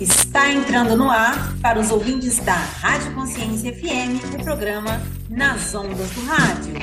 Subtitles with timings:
[0.00, 5.00] Está entrando no ar para os ouvintes da Rádio Consciência FM o programa
[5.30, 6.74] Nas Ondas do Rádio.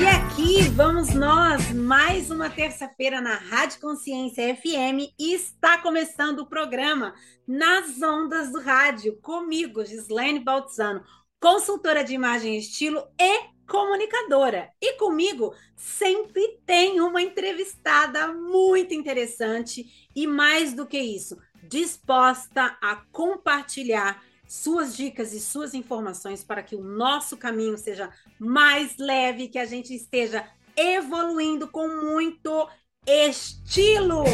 [0.00, 6.46] E aqui vamos nós, mais uma terça-feira na Rádio Consciência FM e está começando o
[6.46, 7.14] programa
[7.46, 11.04] Nas Ondas do Rádio, comigo, Gislaine Baltzano,
[11.40, 14.70] consultora de imagem e estilo e comunicadora.
[14.80, 22.96] E comigo sempre tem uma entrevistada muito interessante e mais do que isso, disposta a
[23.12, 29.58] compartilhar suas dicas e suas informações para que o nosso caminho seja mais leve, que
[29.58, 32.66] a gente esteja evoluindo com muito
[33.06, 34.24] estilo.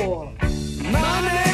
[0.91, 1.54] Money!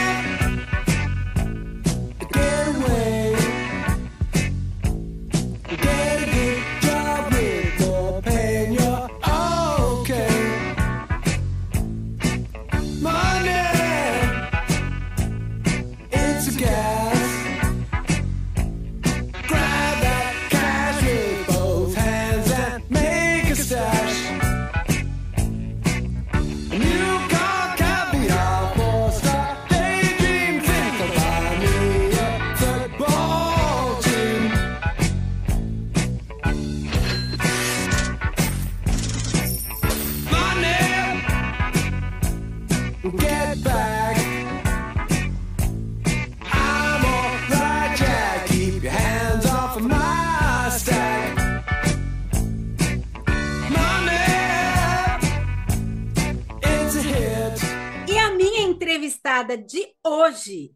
[59.10, 60.72] Entrevistada de hoje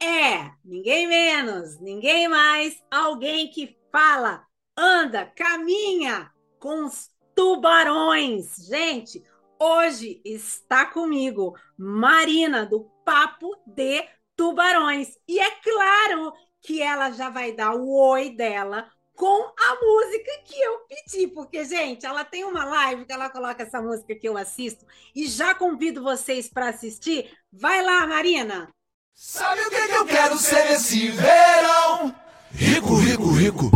[0.00, 4.44] é ninguém menos, ninguém mais, alguém que fala,
[4.76, 6.30] anda, caminha
[6.60, 8.54] com os tubarões.
[8.68, 9.24] Gente,
[9.58, 14.04] hoje está comigo Marina do Papo de
[14.36, 15.16] Tubarões.
[15.26, 20.60] E é claro que ela já vai dar o oi dela com a música que
[20.60, 24.36] eu pedi, porque, gente, ela tem uma live que ela coloca essa música que eu
[24.36, 27.28] assisto e já convido vocês para assistir.
[27.50, 28.68] Vai lá, Marina!
[29.14, 32.14] Sabe o que, que eu quero ser esse verão?
[32.52, 33.70] Rico, rico, rico.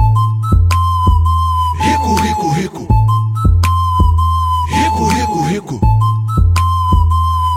[1.81, 2.89] Rico, rico, rico.
[4.69, 5.81] Rico, rico, rico.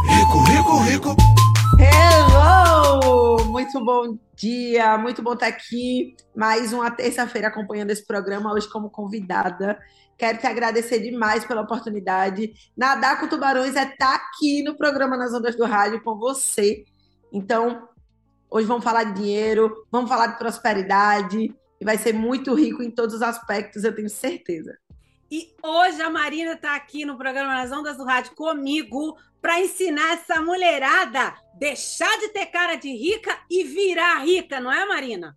[0.08, 1.16] Rico, rico, rico.
[1.78, 3.44] Hello!
[3.48, 6.16] Muito bom dia, muito bom estar aqui.
[6.34, 9.78] Mais uma terça-feira acompanhando esse programa, hoje como convidada.
[10.18, 12.54] Quero te agradecer demais pela oportunidade.
[12.76, 16.86] Nadar com Tubarões é estar aqui no programa Nas Ondas do Rádio com você.
[17.34, 17.90] Então,
[18.50, 22.92] hoje vamos falar de dinheiro, vamos falar de prosperidade, e vai ser muito rico em
[22.92, 24.78] todos os aspectos, eu tenho certeza.
[25.30, 30.14] E hoje a Marina está aqui no programa Nas Ondas do Rádio comigo para ensinar
[30.14, 35.36] essa mulherada deixar de ter cara de rica e virar rica, não é, Marina?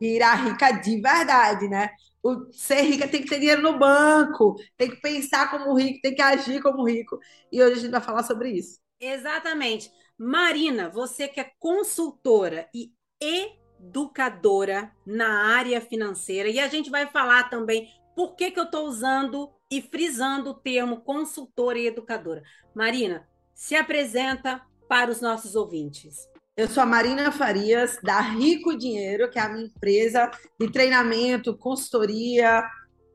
[0.00, 1.90] Virar rica de verdade, né?
[2.22, 6.14] O ser rica tem que ter dinheiro no banco, tem que pensar como rico, tem
[6.14, 7.18] que agir como rico.
[7.50, 8.78] E hoje a gente vai falar sobre isso.
[9.00, 9.90] Exatamente.
[10.18, 17.48] Marina, você que é consultora e educadora na área financeira, e a gente vai falar
[17.48, 22.42] também por que, que eu estou usando e frisando o termo consultora e educadora.
[22.74, 26.28] Marina, se apresenta para os nossos ouvintes.
[26.60, 31.56] Eu sou a Marina Farias, da Rico Dinheiro, que é a minha empresa de treinamento,
[31.56, 32.62] consultoria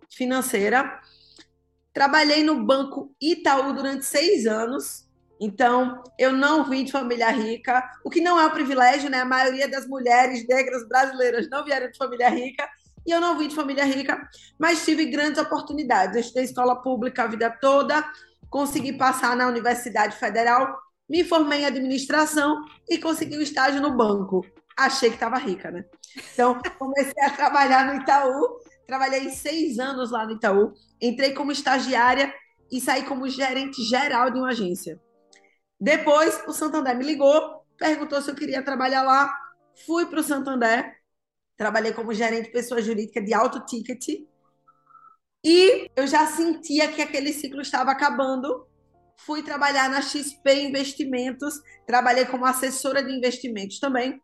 [0.09, 1.00] financeira.
[1.94, 5.07] Trabalhei no Banco Itaú durante seis anos,
[5.39, 9.19] então eu não vim de família rica, o que não é um privilégio, né?
[9.19, 12.67] A maioria das mulheres negras brasileiras não vieram de família rica,
[13.05, 16.16] e eu não vim de família rica, mas tive grandes oportunidades.
[16.16, 18.03] Eu estudei escola pública a vida toda,
[18.50, 24.45] consegui passar na Universidade Federal me formei em administração e consegui um estágio no banco.
[24.77, 25.85] Achei que estava rica, né?
[26.33, 28.59] Então, comecei a trabalhar no Itaú.
[28.88, 30.73] Trabalhei seis anos lá no Itaú.
[31.02, 32.34] Entrei como estagiária
[32.72, 34.99] e saí como gerente geral de uma agência.
[35.79, 39.34] Depois, o Santander me ligou, perguntou se eu queria trabalhar lá.
[39.85, 40.93] Fui para o Santander.
[41.55, 44.25] Trabalhei como gerente de pessoa jurídica de alto ticket.
[45.43, 48.67] E eu já sentia que aquele ciclo estava acabando
[49.17, 54.22] fui trabalhar na XP Investimentos, trabalhei como assessora de investimentos também.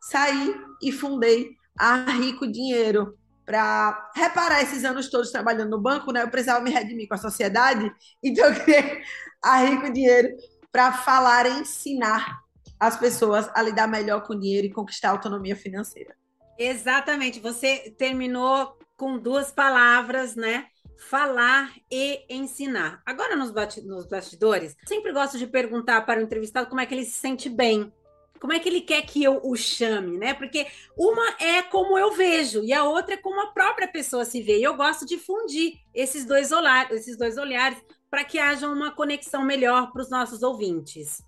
[0.00, 6.22] Saí e fundei a Rico Dinheiro para reparar esses anos todos trabalhando no banco, né?
[6.22, 7.92] Eu precisava me redimir com a sociedade,
[8.22, 9.02] então eu criei
[9.42, 10.28] a Rico Dinheiro
[10.70, 12.40] para falar e ensinar
[12.78, 16.16] as pessoas a lidar melhor com o dinheiro e conquistar a autonomia financeira.
[16.58, 17.40] Exatamente.
[17.40, 20.66] Você terminou com duas palavras, né?
[21.00, 23.02] Falar e ensinar.
[23.06, 23.52] Agora, nos,
[23.84, 27.48] nos bastidores, sempre gosto de perguntar para o entrevistado como é que ele se sente
[27.48, 27.92] bem.
[28.38, 30.32] Como é que ele quer que eu o chame, né?
[30.32, 30.66] Porque
[30.96, 34.58] uma é como eu vejo e a outra é como a própria pessoa se vê.
[34.58, 37.78] E eu gosto de fundir esses dois, olhar, esses dois olhares
[38.10, 41.22] para que haja uma conexão melhor para os nossos ouvintes.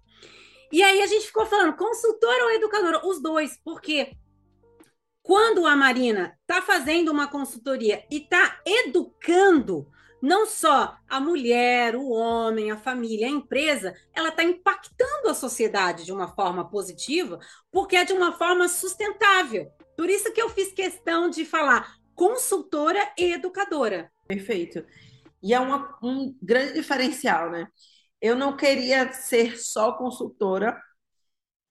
[0.71, 3.07] E aí a gente ficou falando, consultora ou educadora?
[3.07, 4.17] Os dois, porque
[5.23, 9.87] quando a Marina está fazendo uma consultoria e está educando
[10.23, 16.05] não só a mulher, o homem, a família, a empresa, ela está impactando a sociedade
[16.05, 17.41] de uma forma positiva,
[17.73, 19.69] porque é de uma forma sustentável.
[19.97, 24.13] Por isso que eu fiz questão de falar consultora e educadora.
[24.29, 24.85] Perfeito.
[25.43, 27.67] E é uma, um grande diferencial, né?
[28.21, 30.81] Eu não queria ser só consultora,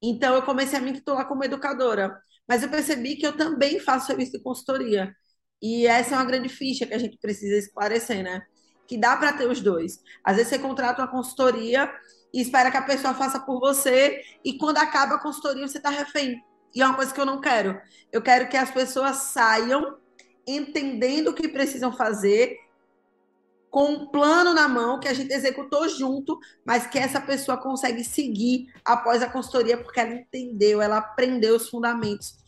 [0.01, 2.21] então eu comecei a me titular como educadora.
[2.51, 5.15] Mas eu percebi que eu também faço serviço de consultoria.
[5.61, 8.41] E essa é uma grande ficha que a gente precisa esclarecer, né?
[8.85, 10.01] Que dá para ter os dois.
[10.21, 11.89] Às vezes você contrata uma consultoria
[12.33, 15.89] e espera que a pessoa faça por você, e quando acaba a consultoria, você está
[15.89, 16.43] refém.
[16.75, 17.79] E é uma coisa que eu não quero.
[18.11, 19.97] Eu quero que as pessoas saiam
[20.45, 22.57] entendendo o que precisam fazer
[23.69, 28.03] com um plano na mão que a gente executou junto, mas que essa pessoa consegue
[28.03, 32.40] seguir após a consultoria, porque ela entendeu, ela aprendeu os fundamentos,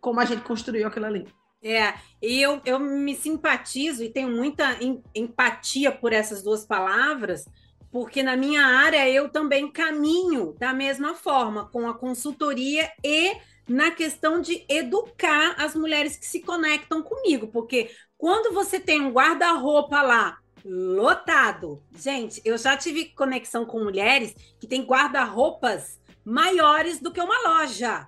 [0.00, 1.26] como a gente construiu aquilo ali.
[1.62, 4.78] É, e eu, eu me simpatizo e tenho muita
[5.14, 7.46] empatia por essas duas palavras,
[7.90, 13.36] porque na minha área eu também caminho da mesma forma, com a consultoria e
[13.68, 19.12] na questão de educar as mulheres que se conectam comigo, porque quando você tem um
[19.12, 21.82] guarda-roupa lá lotado.
[21.96, 28.06] Gente, eu já tive conexão com mulheres que têm guarda-roupas maiores do que uma loja.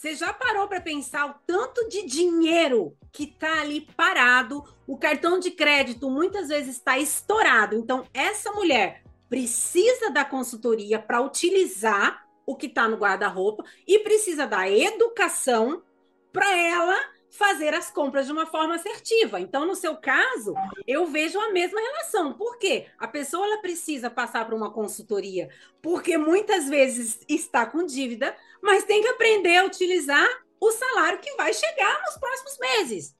[0.00, 4.64] Você já parou para pensar o tanto de dinheiro que está ali parado?
[4.86, 7.76] O cartão de crédito muitas vezes está estourado.
[7.76, 14.46] Então, essa mulher precisa da consultoria para utilizar o que está no guarda-roupa e precisa
[14.46, 15.82] da educação
[16.32, 16.96] para ela
[17.40, 19.40] fazer as compras de uma forma assertiva.
[19.40, 20.52] Então, no seu caso,
[20.86, 22.34] eu vejo a mesma relação.
[22.34, 22.88] Por quê?
[22.98, 25.48] A pessoa ela precisa passar por uma consultoria,
[25.80, 30.28] porque muitas vezes está com dívida, mas tem que aprender a utilizar
[30.60, 33.16] o salário que vai chegar nos próximos meses.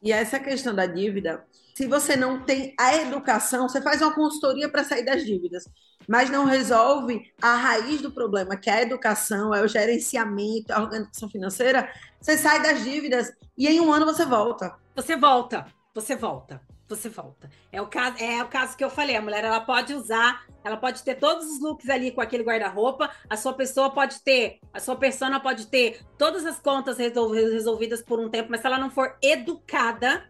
[0.00, 4.68] E essa questão da dívida, se você não tem a educação, você faz uma consultoria
[4.68, 5.64] para sair das dívidas
[6.06, 10.80] mas não resolve a raiz do problema, que é a educação, é o gerenciamento, a
[10.80, 14.74] organização financeira, você sai das dívidas e em um ano você volta.
[14.94, 17.50] Você volta, você volta, você volta.
[17.70, 20.76] É o caso, é o caso que eu falei, a mulher ela pode usar, ela
[20.76, 24.80] pode ter todos os looks ali com aquele guarda-roupa, a sua pessoa pode ter, a
[24.80, 28.90] sua persona pode ter todas as contas resolvidas por um tempo, mas se ela não
[28.90, 30.28] for educada,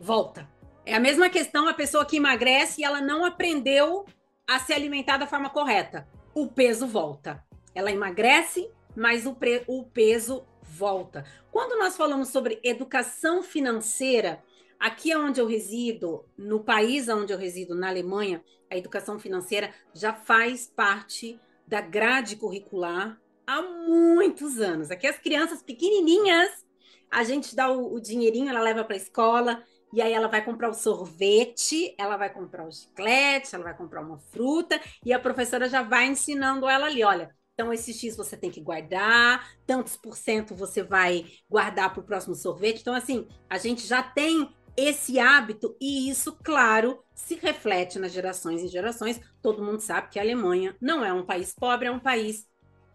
[0.00, 0.48] volta.
[0.84, 4.06] É a mesma questão a pessoa que emagrece e ela não aprendeu
[4.46, 6.08] a se alimentar da forma correta.
[6.34, 7.44] O peso volta.
[7.74, 11.24] Ela emagrece, mas o, o peso volta.
[11.50, 14.42] Quando nós falamos sobre educação financeira,
[14.78, 19.72] aqui é onde eu resido, no país onde eu resido, na Alemanha, a educação financeira
[19.94, 24.90] já faz parte da grade curricular há muitos anos.
[24.90, 26.64] Aqui as crianças pequenininhas,
[27.10, 30.44] a gente dá o, o dinheirinho, ela leva para a escola, e aí ela vai
[30.44, 35.18] comprar o sorvete, ela vai comprar o chiclete, ela vai comprar uma fruta, e a
[35.18, 39.96] professora já vai ensinando ela ali, olha, então esse X você tem que guardar, tantos
[39.96, 42.80] por cento você vai guardar para o próximo sorvete.
[42.82, 48.62] Então, assim, a gente já tem esse hábito, e isso, claro, se reflete nas gerações
[48.62, 49.18] e gerações.
[49.40, 52.46] Todo mundo sabe que a Alemanha não é um país pobre, é um país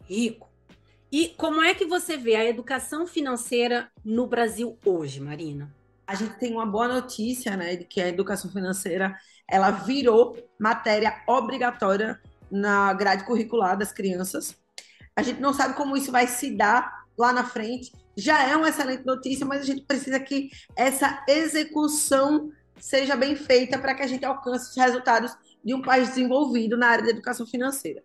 [0.03, 0.48] rico.
[1.12, 5.75] E como é que você vê a educação financeira no Brasil hoje, Marina?
[6.12, 9.15] A gente tem uma boa notícia, né, de que a educação financeira
[9.50, 12.20] ela virou matéria obrigatória
[12.51, 14.58] na grade curricular das crianças.
[15.15, 17.94] A gente não sabe como isso vai se dar lá na frente.
[18.18, 23.80] Já é uma excelente notícia, mas a gente precisa que essa execução seja bem feita
[23.80, 27.46] para que a gente alcance os resultados de um país desenvolvido na área da educação
[27.46, 28.03] financeira.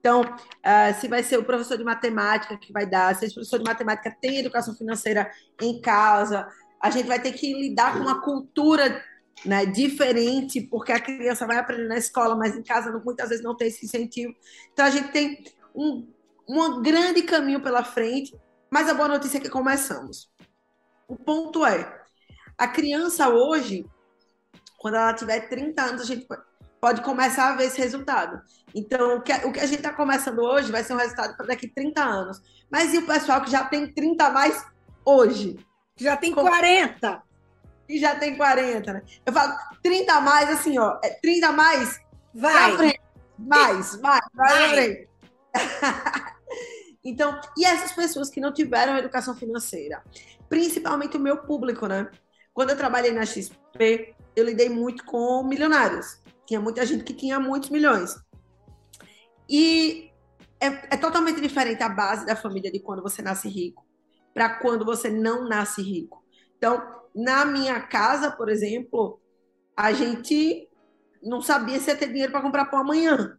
[0.00, 3.58] Então, uh, se vai ser o professor de matemática que vai dar, se esse professor
[3.58, 5.30] de matemática tem educação financeira
[5.62, 6.46] em casa,
[6.84, 9.02] a gente vai ter que lidar com uma cultura
[9.42, 13.56] né, diferente, porque a criança vai aprender na escola, mas em casa muitas vezes não
[13.56, 14.34] tem esse incentivo.
[14.70, 15.42] Então a gente tem
[15.74, 16.06] um,
[16.46, 18.38] um grande caminho pela frente,
[18.70, 20.30] mas a boa notícia é que começamos.
[21.08, 22.04] O ponto é,
[22.58, 23.86] a criança hoje,
[24.76, 26.28] quando ela tiver 30 anos, a gente
[26.82, 28.42] pode começar a ver esse resultado.
[28.74, 31.46] Então, o que, o que a gente está começando hoje vai ser um resultado para
[31.46, 32.42] daqui 30 anos.
[32.70, 34.66] Mas e o pessoal que já tem 30 a mais
[35.02, 35.56] hoje?
[35.96, 36.48] Já tem Como...
[36.48, 37.22] 40.
[37.86, 39.02] que já tem 40, né?
[39.24, 40.98] Eu falo 30 a mais, assim, ó.
[41.22, 42.00] 30 é a mais,
[42.34, 42.76] vai.
[42.76, 43.00] Frente,
[43.38, 45.08] mais, vai, vai, vai.
[47.04, 50.02] então, e essas pessoas que não tiveram educação financeira?
[50.48, 52.10] Principalmente o meu público, né?
[52.52, 56.18] Quando eu trabalhei na XP, eu lidei muito com milionários.
[56.46, 58.16] Tinha muita gente que tinha muitos milhões.
[59.48, 60.10] E
[60.60, 63.84] é, é totalmente diferente a base da família de quando você nasce rico
[64.34, 66.22] para quando você não nasce rico.
[66.58, 66.82] Então,
[67.14, 69.20] na minha casa, por exemplo,
[69.76, 70.68] a gente
[71.22, 73.38] não sabia se ia ter dinheiro para comprar pão amanhã.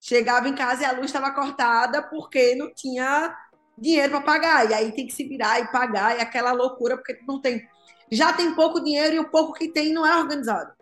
[0.00, 3.34] Chegava em casa e a luz estava cortada porque não tinha
[3.76, 4.70] dinheiro para pagar.
[4.70, 7.66] E aí tem que se virar e pagar, e aquela loucura, porque não tem.
[8.10, 10.72] Já tem pouco dinheiro e o pouco que tem não é organizado.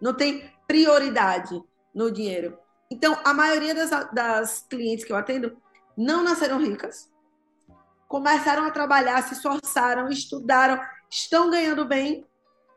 [0.00, 1.60] Não tem prioridade
[1.94, 2.58] no dinheiro.
[2.90, 5.60] Então, a maioria das, das clientes que eu atendo
[5.96, 7.10] não nasceram ricas,
[8.08, 12.24] começaram a trabalhar, se esforçaram, estudaram, estão ganhando bem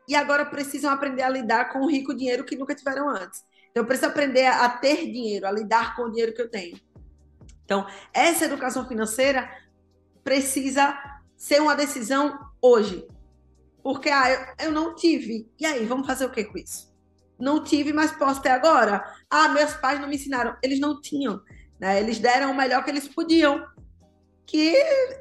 [0.06, 3.42] e agora precisam aprender a lidar com o rico dinheiro que nunca tiveram antes.
[3.70, 6.78] Então, eu preciso aprender a ter dinheiro, a lidar com o dinheiro que eu tenho.
[7.64, 9.50] Então, essa educação financeira
[10.22, 10.98] precisa
[11.34, 13.08] ser uma decisão hoje.
[13.82, 15.50] Porque ah, eu, eu não tive.
[15.58, 16.92] E aí, vamos fazer o que com isso?
[17.38, 19.02] Não tive, mas posso ter agora.
[19.30, 20.54] Ah, meus pais não me ensinaram.
[20.62, 21.40] Eles não tinham.
[21.80, 21.98] Né?
[21.98, 23.66] Eles deram o melhor que eles podiam,
[24.52, 24.76] que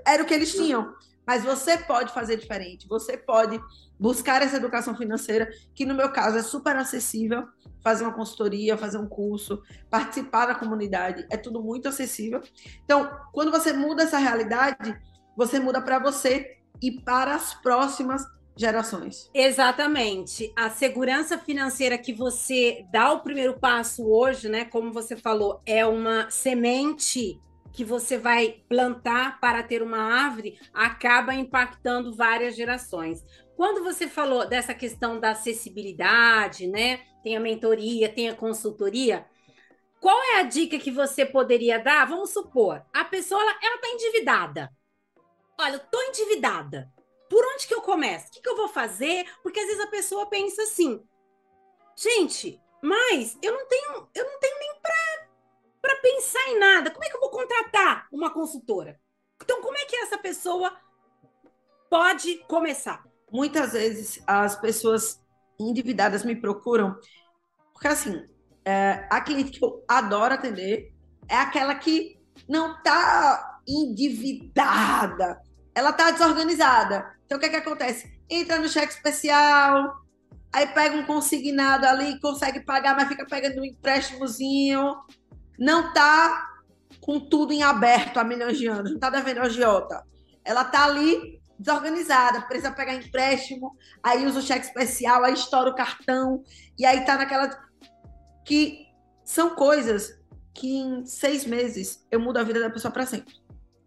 [0.06, 0.94] era o que eles tinham.
[1.26, 2.86] Mas você pode fazer diferente.
[2.90, 3.58] Você pode
[3.98, 7.48] buscar essa educação financeira, que no meu caso é super acessível.
[7.82, 12.42] Fazer uma consultoria, fazer um curso, participar da comunidade, é tudo muito acessível.
[12.84, 15.00] Então, quando você muda essa realidade,
[15.38, 18.24] você muda para você e para as próximas
[18.56, 19.30] gerações.
[19.34, 20.52] Exatamente.
[20.56, 24.66] A segurança financeira que você dá o primeiro passo hoje, né?
[24.66, 27.40] Como você falou, é uma semente
[27.74, 33.24] que você vai plantar para ter uma árvore, acaba impactando várias gerações.
[33.56, 37.02] Quando você falou dessa questão da acessibilidade, né?
[37.24, 39.26] Tem a mentoria, tem a consultoria.
[40.00, 42.06] Qual é a dica que você poderia dar?
[42.06, 44.70] Vamos supor, a pessoa ela está endividada.
[45.60, 46.92] Olha, eu tô endividada
[47.32, 48.28] por onde que eu começo?
[48.28, 49.26] O que, que eu vou fazer?
[49.42, 51.02] Porque às vezes a pessoa pensa assim,
[51.96, 55.01] gente, mas eu não tenho, eu não tenho nem para
[55.96, 56.92] pensar em nada.
[56.92, 59.00] Como é que eu vou contratar uma consultora?
[59.42, 60.72] Então, como é que essa pessoa
[61.90, 63.04] pode começar?
[63.32, 65.20] Muitas vezes as pessoas
[65.60, 66.96] endividadas me procuram,
[67.74, 68.24] porque assim,
[68.66, 70.94] é, a cliente que eu adoro atender
[71.28, 75.42] é aquela que não está endividada,
[75.74, 77.16] ela está desorganizada.
[77.26, 78.20] Então, o que, é que acontece?
[78.30, 79.96] Entra no cheque especial,
[80.52, 84.96] aí pega um consignado ali, consegue pagar, mas fica pegando um empréstimozinho,
[85.62, 86.50] não tá
[87.00, 90.04] com tudo em aberto há milhões de anos, não tá devendo agiota.
[90.44, 95.76] Ela tá ali desorganizada, precisa pegar empréstimo, aí usa o cheque especial, aí estoura o
[95.76, 96.44] cartão,
[96.80, 97.48] e aí tá naquela.
[98.44, 98.88] que
[99.24, 100.20] são coisas
[100.52, 103.36] que em seis meses eu mudo a vida da pessoa para sempre.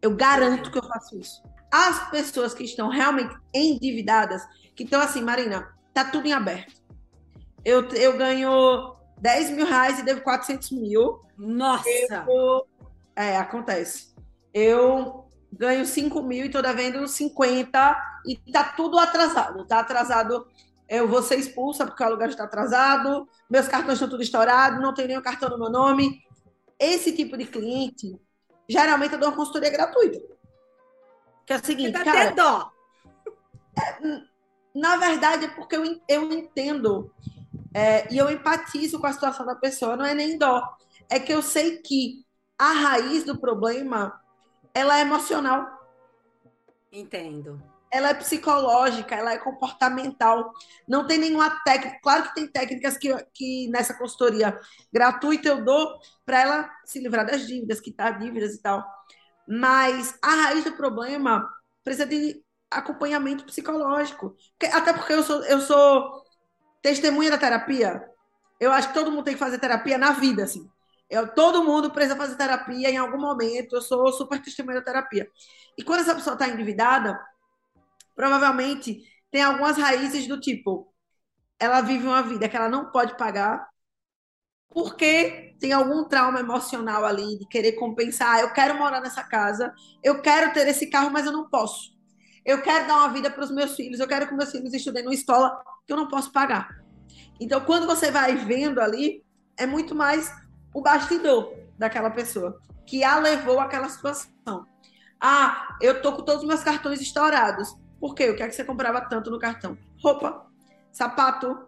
[0.00, 1.42] Eu garanto que eu faço isso.
[1.72, 6.80] As pessoas que estão realmente endividadas, que estão assim, Marina, tá tudo em aberto.
[7.64, 11.20] Eu, eu ganho 10 mil reais e devo 400 mil.
[11.36, 11.88] Nossa!
[12.28, 12.66] Eu,
[13.16, 14.14] é, acontece.
[14.52, 19.64] Eu ganho 5 mil e tô devendo 50 e tá tudo atrasado.
[19.64, 20.46] Tá atrasado.
[20.88, 24.92] Eu vou ser expulsa porque o aluguel está atrasado, meus cartões estão tudo estourados, não
[24.92, 26.20] tenho nenhum cartão no meu nome.
[26.78, 28.20] Esse tipo de cliente,
[28.68, 30.20] geralmente eu dou uma consultoria gratuita.
[31.46, 32.30] Que é o seguinte, dá cara.
[32.32, 32.70] Dó.
[33.78, 34.20] É,
[34.74, 37.10] na verdade, é porque eu, eu entendo
[37.74, 40.62] é, e eu empatizo com a situação da pessoa, não é nem dó.
[41.10, 42.24] É que eu sei que
[42.56, 44.20] a raiz do problema
[44.72, 45.66] ela é emocional.
[46.92, 47.60] Entendo.
[47.90, 50.52] Ela é psicológica, ela é comportamental.
[50.86, 51.98] Não tem nenhuma técnica.
[52.00, 54.58] Claro que tem técnicas que, que nessa consultoria
[54.92, 58.84] gratuita eu dou para ela se livrar das dívidas, quitar dívidas e tal.
[59.46, 61.48] Mas a raiz do problema
[61.82, 64.36] precisa de acompanhamento psicológico.
[64.72, 66.23] Até porque eu sou, eu sou
[66.84, 68.06] testemunha da terapia.
[68.60, 70.68] Eu acho que todo mundo tem que fazer terapia na vida, assim.
[71.08, 73.74] Eu, todo mundo precisa fazer terapia em algum momento.
[73.74, 75.26] Eu sou super testemunha da terapia.
[75.78, 77.18] E quando essa pessoa está endividada,
[78.14, 79.00] provavelmente
[79.30, 80.92] tem algumas raízes do tipo:
[81.58, 83.66] ela vive uma vida que ela não pode pagar,
[84.68, 88.40] porque tem algum trauma emocional ali de querer compensar.
[88.40, 89.72] Eu quero morar nessa casa,
[90.02, 91.93] eu quero ter esse carro, mas eu não posso.
[92.44, 95.02] Eu quero dar uma vida para os meus filhos, eu quero que meus filhos estudem
[95.02, 96.82] numa escola que eu não posso pagar.
[97.40, 99.24] Então, quando você vai vendo ali,
[99.56, 100.32] é muito mais
[100.74, 104.66] o bastidor daquela pessoa que a levou àquela situação.
[105.20, 107.74] Ah, eu tô com todos os meus cartões estourados.
[107.98, 108.28] Por quê?
[108.28, 109.78] O que é que você comprava tanto no cartão?
[110.04, 110.46] roupa,
[110.92, 111.66] sapato.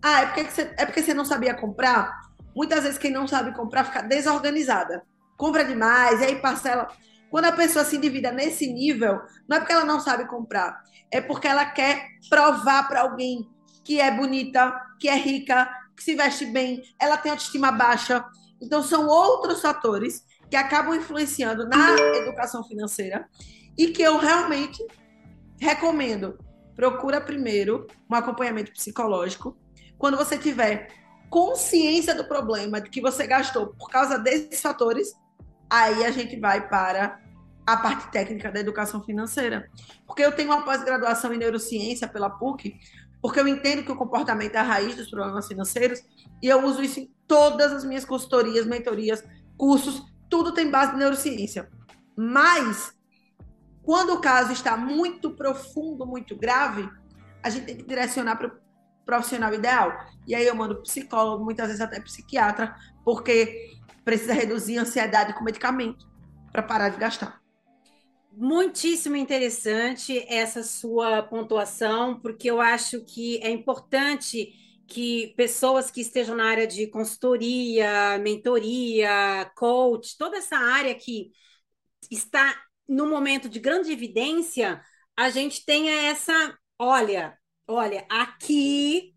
[0.00, 2.20] Ah, é porque, você, é porque você não sabia comprar?
[2.54, 5.02] Muitas vezes quem não sabe comprar fica desorganizada.
[5.36, 6.88] Compra demais, e aí parcela.
[7.34, 11.20] Quando a pessoa se endivida nesse nível, não é porque ela não sabe comprar, é
[11.20, 13.50] porque ela quer provar para alguém
[13.82, 18.24] que é bonita, que é rica, que se veste bem, ela tem autoestima baixa.
[18.62, 23.28] Então, são outros fatores que acabam influenciando na educação financeira
[23.76, 24.78] e que eu realmente
[25.58, 26.38] recomendo.
[26.76, 29.58] Procura primeiro um acompanhamento psicológico.
[29.98, 30.86] Quando você tiver
[31.28, 35.12] consciência do problema de que você gastou por causa desses fatores,
[35.68, 37.23] aí a gente vai para
[37.66, 39.70] a parte técnica da educação financeira.
[40.06, 42.78] Porque eu tenho uma pós-graduação em neurociência pela PUC,
[43.22, 46.02] porque eu entendo que o comportamento é a raiz dos problemas financeiros
[46.42, 49.24] e eu uso isso em todas as minhas consultorias, mentorias,
[49.56, 51.70] cursos, tudo tem base em neurociência.
[52.16, 52.94] Mas,
[53.82, 56.88] quando o caso está muito profundo, muito grave,
[57.42, 58.52] a gente tem que direcionar para o
[59.04, 59.92] profissional ideal.
[60.26, 63.72] E aí eu mando psicólogo, muitas vezes até psiquiatra, porque
[64.04, 66.06] precisa reduzir a ansiedade com medicamento
[66.52, 67.43] para parar de gastar.
[68.36, 74.52] Muitíssimo interessante essa sua pontuação, porque eu acho que é importante
[74.88, 81.30] que pessoas que estejam na área de consultoria, mentoria, coach, toda essa área que
[82.10, 84.82] está no momento de grande evidência,
[85.16, 87.38] a gente tenha essa, olha,
[87.68, 89.13] olha, aqui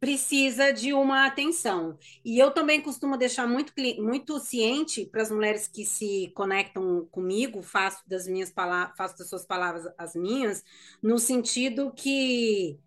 [0.00, 1.98] precisa de uma atenção.
[2.24, 7.62] E eu também costumo deixar muito, muito ciente para as mulheres que se conectam comigo,
[7.62, 10.64] faço das minhas palavras, faço das suas palavras as minhas,
[11.02, 12.78] no sentido que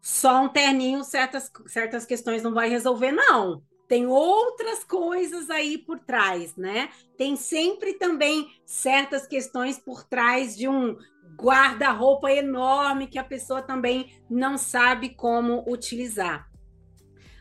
[0.00, 3.62] só um terninho certas, certas questões não vai resolver, não.
[3.88, 6.90] Tem outras coisas aí por trás, né?
[7.18, 10.96] Tem sempre também certas questões por trás de um
[11.36, 16.48] guarda-roupa enorme que a pessoa também não sabe como utilizar.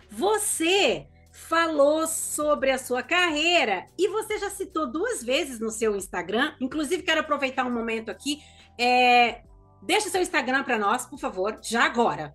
[0.09, 6.53] Você falou sobre a sua carreira e você já citou duas vezes no seu Instagram.
[6.61, 8.39] Inclusive, quero aproveitar um momento aqui.
[8.79, 9.41] É...
[9.81, 12.33] Deixa seu Instagram para nós, por favor, já agora.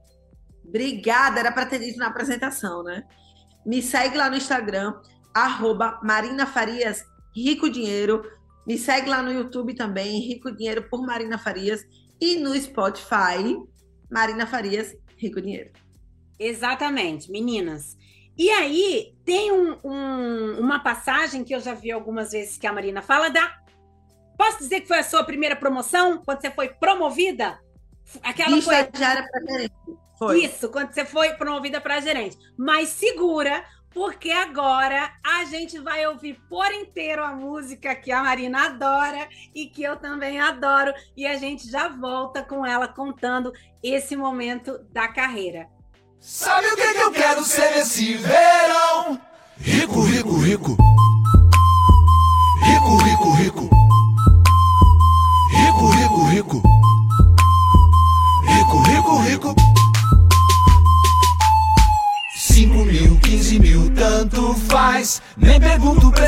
[0.67, 3.05] Obrigada, era para ter dito na apresentação, né?
[3.65, 5.01] Me segue lá no Instagram,
[5.33, 7.05] arroba Marina Farias
[7.35, 8.23] Rico Dinheiro.
[8.69, 11.83] Me segue lá no YouTube também, Rico Dinheiro por Marina Farias.
[12.21, 13.57] E no Spotify,
[14.11, 15.71] Marina Farias Rico Dinheiro.
[16.39, 17.97] Exatamente, meninas.
[18.37, 22.73] E aí, tem um, um, uma passagem que eu já vi algumas vezes que a
[22.73, 23.57] Marina fala da.
[24.37, 26.23] Posso dizer que foi a sua primeira promoção?
[26.23, 27.59] Quando você foi promovida?
[28.23, 28.75] Aquela de foi.
[28.77, 29.75] Estagiária para gerente.
[30.19, 30.45] Foi.
[30.45, 32.37] Isso, quando você foi promovida para gerente.
[32.57, 38.67] Mas segura, porque agora a gente vai ouvir por inteiro a música que a Marina
[38.67, 40.93] adora e que eu também adoro.
[41.17, 45.69] E a gente já volta com ela contando esse momento da carreira.
[46.21, 49.21] Sabe o que, que eu quero ser esse verão?
[49.59, 50.71] Rico, rico, rico.
[50.71, 50.88] Rico,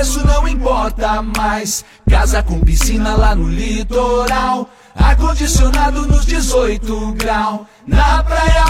[0.01, 1.85] preço, não importa mais.
[2.09, 4.69] Casa com piscina lá no litoral.
[4.95, 7.61] Ar-condicionado nos 18 graus.
[7.87, 8.65] Na praia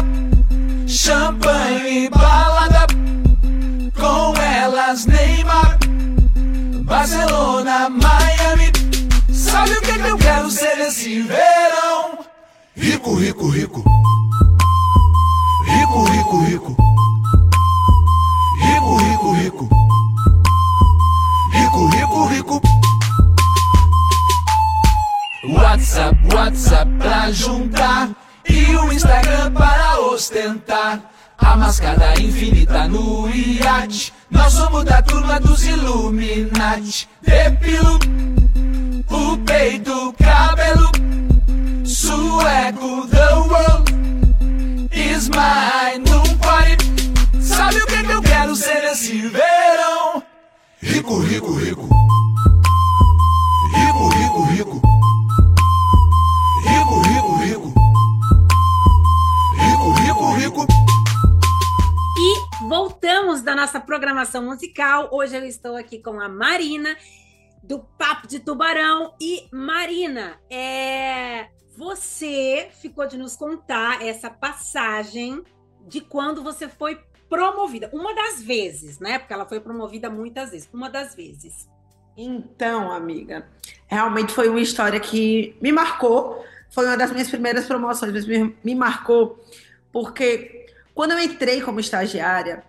[0.89, 2.87] champanhe, balada
[3.95, 5.79] com elas, Neymar,
[6.85, 8.73] Barcelona, Miami.
[9.33, 12.19] Sabe o que, que eu quero ser esse verão?
[12.75, 13.49] Rico, rico.
[13.51, 13.85] Rico,
[16.05, 16.41] rico, rico.
[16.45, 16.90] Rico,
[25.53, 28.11] WhatsApp, WhatsApp pra juntar
[28.49, 31.01] e o Instagram para ostentar.
[31.37, 34.13] A mascada infinita no iate.
[34.31, 37.09] Nós somos da turma dos Illuminati.
[37.23, 37.99] Depilo
[39.09, 40.91] o peito, cabelo.
[41.85, 43.91] Sueco, the world
[44.93, 46.05] is mine.
[46.07, 46.87] Num party.
[47.41, 50.23] Sabe o que, que eu quero ser esse verão?
[50.83, 51.89] Rico, rico, rico.
[53.75, 54.90] Rico, rico, rico.
[62.71, 65.09] Voltamos da nossa programação musical.
[65.11, 66.97] Hoje eu estou aqui com a Marina,
[67.65, 69.13] do Papo de Tubarão.
[69.21, 71.49] E, Marina, é...
[71.77, 75.43] você ficou de nos contar essa passagem
[75.89, 77.91] de quando você foi promovida.
[77.93, 79.19] Uma das vezes, né?
[79.19, 80.71] Porque ela foi promovida muitas vezes.
[80.73, 81.69] Uma das vezes.
[82.17, 83.49] Então, amiga,
[83.89, 86.45] realmente foi uma história que me marcou.
[86.71, 89.45] Foi uma das minhas primeiras promoções, mas me, me marcou
[89.91, 90.61] Porque
[91.01, 92.63] quando eu entrei como estagiária,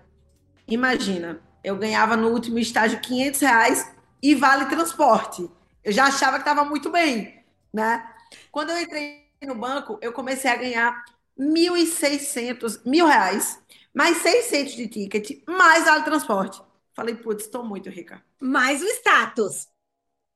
[0.65, 3.91] imagina, eu ganhava no último estágio 500 reais
[4.23, 5.51] e vale transporte.
[5.83, 8.09] Eu já achava que estava muito bem, né?
[8.49, 11.03] Quando eu entrei no banco, eu comecei a ganhar
[11.37, 13.61] 1.600, mil reais,
[13.93, 16.63] mais 600 de ticket, mais vale transporte.
[16.93, 18.23] Falei, putz, estou muito rica.
[18.39, 19.67] Mais o status.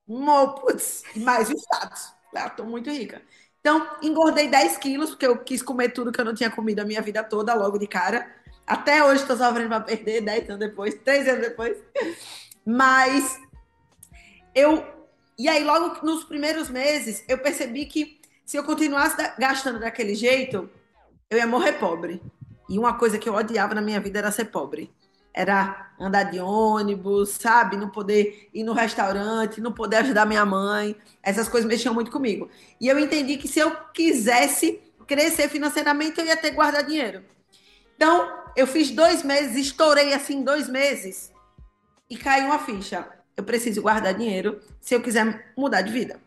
[0.05, 2.13] Mo, putz, mais o status.
[2.35, 3.21] Estou muito rica.
[3.65, 6.85] Então, engordei 10 quilos, porque eu quis comer tudo que eu não tinha comido a
[6.85, 8.31] minha vida toda, logo de cara.
[8.67, 11.75] Até hoje estou sofrendo para perder, 10 anos depois, 3 anos depois.
[12.63, 13.39] Mas
[14.53, 14.85] eu.
[15.35, 20.69] E aí, logo nos primeiros meses, eu percebi que se eu continuasse gastando daquele jeito,
[21.27, 22.21] eu ia morrer pobre.
[22.69, 24.93] E uma coisa que eu odiava na minha vida era ser pobre.
[25.35, 27.75] Era andar de ônibus, sabe?
[27.75, 30.95] Não poder ir no restaurante, não poder ajudar minha mãe.
[31.21, 32.49] Essas coisas mexiam muito comigo.
[32.79, 37.21] E eu entendi que se eu quisesse crescer financeiramente, eu ia ter que guardar dinheiro.
[37.97, 41.33] Então, eu fiz dois meses, estourei assim dois meses
[42.09, 43.05] e caiu uma ficha.
[43.35, 46.19] Eu preciso guardar dinheiro se eu quiser mudar de vida.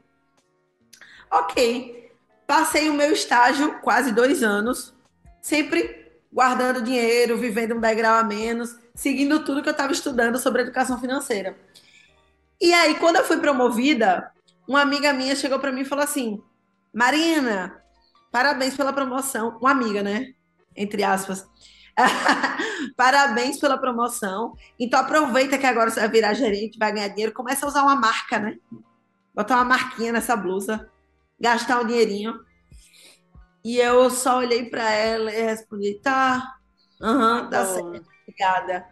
[1.30, 2.12] Ok.
[2.46, 4.94] Passei o meu estágio, quase dois anos,
[5.40, 10.62] sempre guardando dinheiro, vivendo um degrau a menos, seguindo tudo que eu estava estudando sobre
[10.62, 11.56] educação financeira.
[12.60, 14.32] E aí, quando eu fui promovida,
[14.66, 16.42] uma amiga minha chegou para mim e falou assim:
[16.92, 17.80] Marina,
[18.32, 19.56] parabéns pela promoção.
[19.60, 20.32] Uma amiga, né?
[20.76, 21.46] Entre aspas.
[22.96, 24.54] parabéns pela promoção.
[24.78, 27.94] Então aproveita que agora você vai virar gerente, vai ganhar dinheiro, começa a usar uma
[27.94, 28.56] marca, né?
[29.32, 30.90] Botar uma marquinha nessa blusa
[31.38, 32.34] gastar um dinheirinho.
[33.64, 36.56] E eu só olhei para ela e respondi: tá,
[37.00, 38.86] aham, uhum, tá certo, obrigada.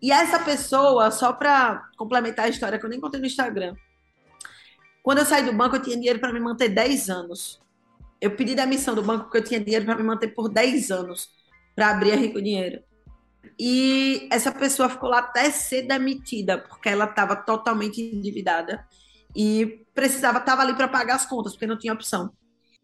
[0.00, 3.74] E essa pessoa, só para complementar a história, que eu nem contei no Instagram,
[5.02, 7.60] quando eu saí do banco, eu tinha dinheiro para me manter 10 anos.
[8.20, 11.30] Eu pedi demissão do banco porque eu tinha dinheiro para me manter por 10 anos,
[11.74, 12.82] para abrir a Rico Dinheiro.
[13.58, 18.84] E essa pessoa ficou lá até ser demitida, porque ela estava totalmente endividada
[19.34, 22.32] e precisava, estava ali para pagar as contas, porque não tinha opção.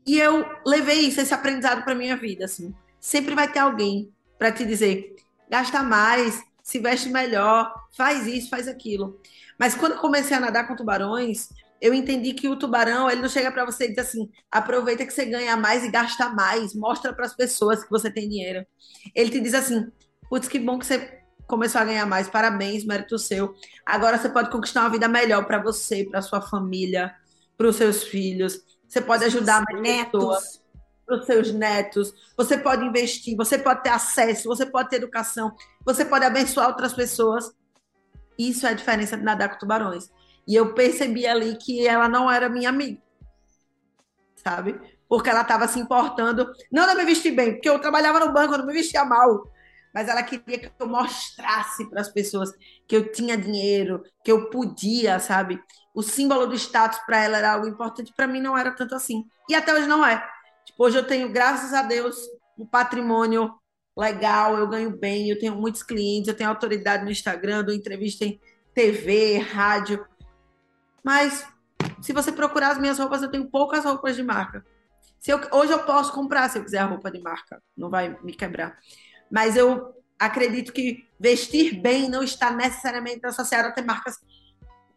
[0.06, 2.74] E eu levei isso, esse aprendizado para minha vida, assim.
[3.00, 5.16] Sempre vai ter alguém para te dizer,
[5.52, 9.20] gasta mais, se veste melhor, faz isso, faz aquilo.
[9.60, 13.28] Mas quando eu comecei a nadar com tubarões, eu entendi que o tubarão, ele não
[13.28, 17.12] chega para você e diz assim, aproveita que você ganha mais e gasta mais, mostra
[17.12, 18.64] para as pessoas que você tem dinheiro.
[19.14, 19.92] Ele te diz assim,
[20.30, 23.54] putz, que bom que você começou a ganhar mais, parabéns, mérito seu.
[23.84, 27.14] Agora você pode conquistar uma vida melhor para você, para sua família,
[27.58, 28.58] para os seus filhos.
[28.88, 30.61] Você pode ajudar mais netos.
[31.12, 35.54] Para os seus netos, você pode investir, você pode ter acesso, você pode ter educação,
[35.84, 37.52] você pode abençoar outras pessoas.
[38.38, 40.10] Isso é a diferença de nadar com tubarões.
[40.48, 42.98] E eu percebi ali que ela não era minha amiga,
[44.36, 44.80] sabe?
[45.06, 46.50] Porque ela estava se importando.
[46.70, 49.52] Não, não me vesti bem, porque eu trabalhava no banco, eu não me vestia mal
[49.92, 52.50] mas ela queria que eu mostrasse para as pessoas
[52.88, 55.60] que eu tinha dinheiro, que eu podia, sabe?
[55.94, 59.26] O símbolo do status para ela era algo importante, para mim não era tanto assim.
[59.48, 60.26] E até hoje não é.
[60.82, 62.16] Hoje eu tenho, graças a Deus,
[62.58, 63.54] um patrimônio
[63.96, 68.24] legal, eu ganho bem, eu tenho muitos clientes, eu tenho autoridade no Instagram, dou entrevista
[68.24, 68.40] em
[68.74, 70.04] TV, rádio.
[71.04, 71.46] Mas
[72.00, 74.66] se você procurar as minhas roupas, eu tenho poucas roupas de marca.
[75.20, 78.18] Se eu, hoje eu posso comprar se eu quiser a roupa de marca, não vai
[78.20, 78.76] me quebrar
[79.30, 84.18] mas eu acredito que vestir bem não está necessariamente associado a ter marcas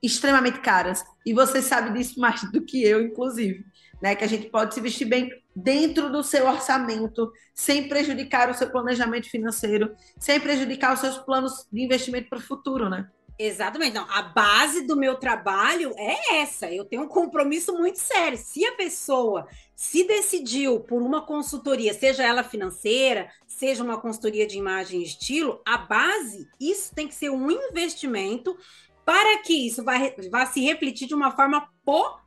[0.04, 1.06] extremamente caras.
[1.26, 3.63] E você sabe disso mais do que eu, inclusive.
[4.01, 4.15] Né?
[4.15, 8.69] Que a gente pode se vestir bem dentro do seu orçamento, sem prejudicar o seu
[8.69, 13.10] planejamento financeiro, sem prejudicar os seus planos de investimento para o futuro, né?
[13.38, 13.93] Exatamente.
[13.93, 16.71] Não, a base do meu trabalho é essa.
[16.71, 18.38] Eu tenho um compromisso muito sério.
[18.38, 24.58] Se a pessoa se decidiu por uma consultoria, seja ela financeira, seja uma consultoria de
[24.58, 28.58] imagem e estilo, a base, isso tem que ser um investimento
[29.03, 29.93] para que isso vá,
[30.31, 32.25] vá se refletir de uma forma positiva.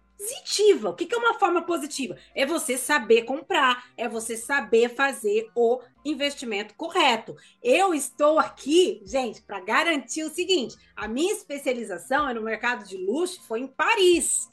[0.91, 2.17] O que, é uma forma positiva?
[2.35, 7.37] É você saber comprar, é você saber fazer o investimento correto.
[7.63, 13.43] Eu estou aqui, gente, para garantir o seguinte: a minha especialização no mercado de luxo
[13.47, 14.51] foi em Paris.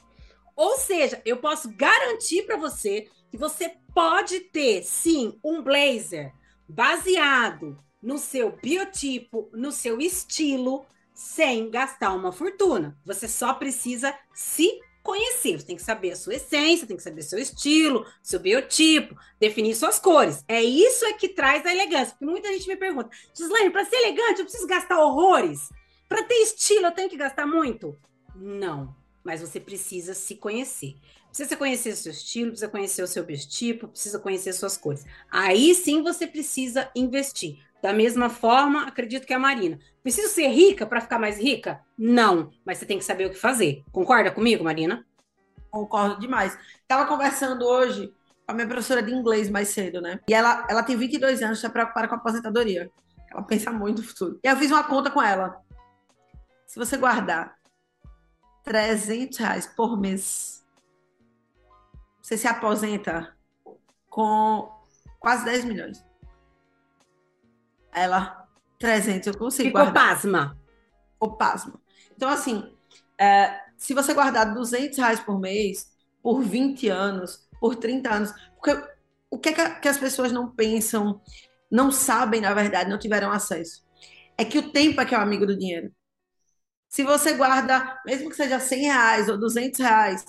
[0.56, 6.32] Ou seja, eu posso garantir para você que você pode ter, sim, um blazer
[6.68, 12.98] baseado no seu biotipo, no seu estilo, sem gastar uma fortuna.
[13.04, 15.60] Você só precisa se conhecer.
[15.60, 19.76] Você tem que saber a sua essência, tem que saber seu estilo, seu biotipo, definir
[19.76, 20.44] suas cores.
[20.48, 22.12] É isso é que traz a elegância.
[22.12, 25.70] Porque muita gente me pergunta, Gislaine, para ser elegante eu preciso gastar horrores?
[26.10, 27.98] Para ter estilo eu tenho que gastar muito?
[28.36, 28.94] Não
[29.26, 30.96] mas você precisa se conhecer.
[31.30, 35.04] Precisa conhecer seu estilo, precisa conhecer o seu biotipo, precisa conhecer suas cores.
[35.30, 37.58] Aí sim você precisa investir.
[37.82, 39.80] Da mesma forma, acredito que a Marina.
[40.06, 41.84] Preciso ser rica para ficar mais rica?
[41.98, 43.84] Não, mas você tem que saber o que fazer.
[43.92, 45.04] Concorda comigo, Marina?
[45.72, 46.56] Concordo demais.
[46.80, 48.14] Estava conversando hoje
[48.46, 50.20] com a minha professora de inglês mais cedo, né?
[50.30, 52.92] E ela, ela tem 22 anos, está preocupada com a aposentadoria.
[53.32, 54.40] Ela pensa muito no futuro.
[54.44, 55.60] E eu fiz uma conta com ela.
[56.68, 57.56] Se você guardar
[58.64, 60.64] 300 reais por mês
[62.22, 63.36] você se aposenta
[64.08, 64.72] com
[65.20, 66.06] quase 10 milhões.
[67.92, 68.45] Ela,
[68.86, 70.10] 300, eu consigo Ficou guardar.
[70.10, 70.60] pasma.
[71.14, 71.82] Ficou pasma.
[72.16, 72.72] Então, assim,
[73.20, 78.80] é, se você guardar 200 reais por mês, por 20 anos, por 30 anos, porque
[79.30, 81.20] o que, é que as pessoas não pensam,
[81.70, 83.84] não sabem, na verdade, não tiveram acesso?
[84.38, 85.92] É que o tempo é que é o amigo do dinheiro.
[86.88, 90.24] Se você guarda, mesmo que seja 100 reais ou 200 reais,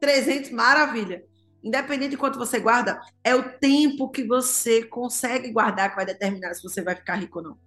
[0.00, 1.24] 300, maravilha.
[1.62, 6.54] Independente de quanto você guarda, é o tempo que você consegue guardar que vai determinar
[6.54, 7.58] se você vai ficar rico ou não.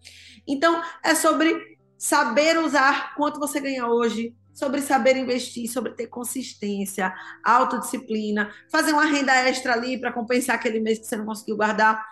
[0.47, 7.13] Então, é sobre saber usar quanto você ganha hoje, sobre saber investir, sobre ter consistência,
[7.43, 12.07] autodisciplina, fazer uma renda extra ali para compensar aquele mês que você não conseguiu guardar.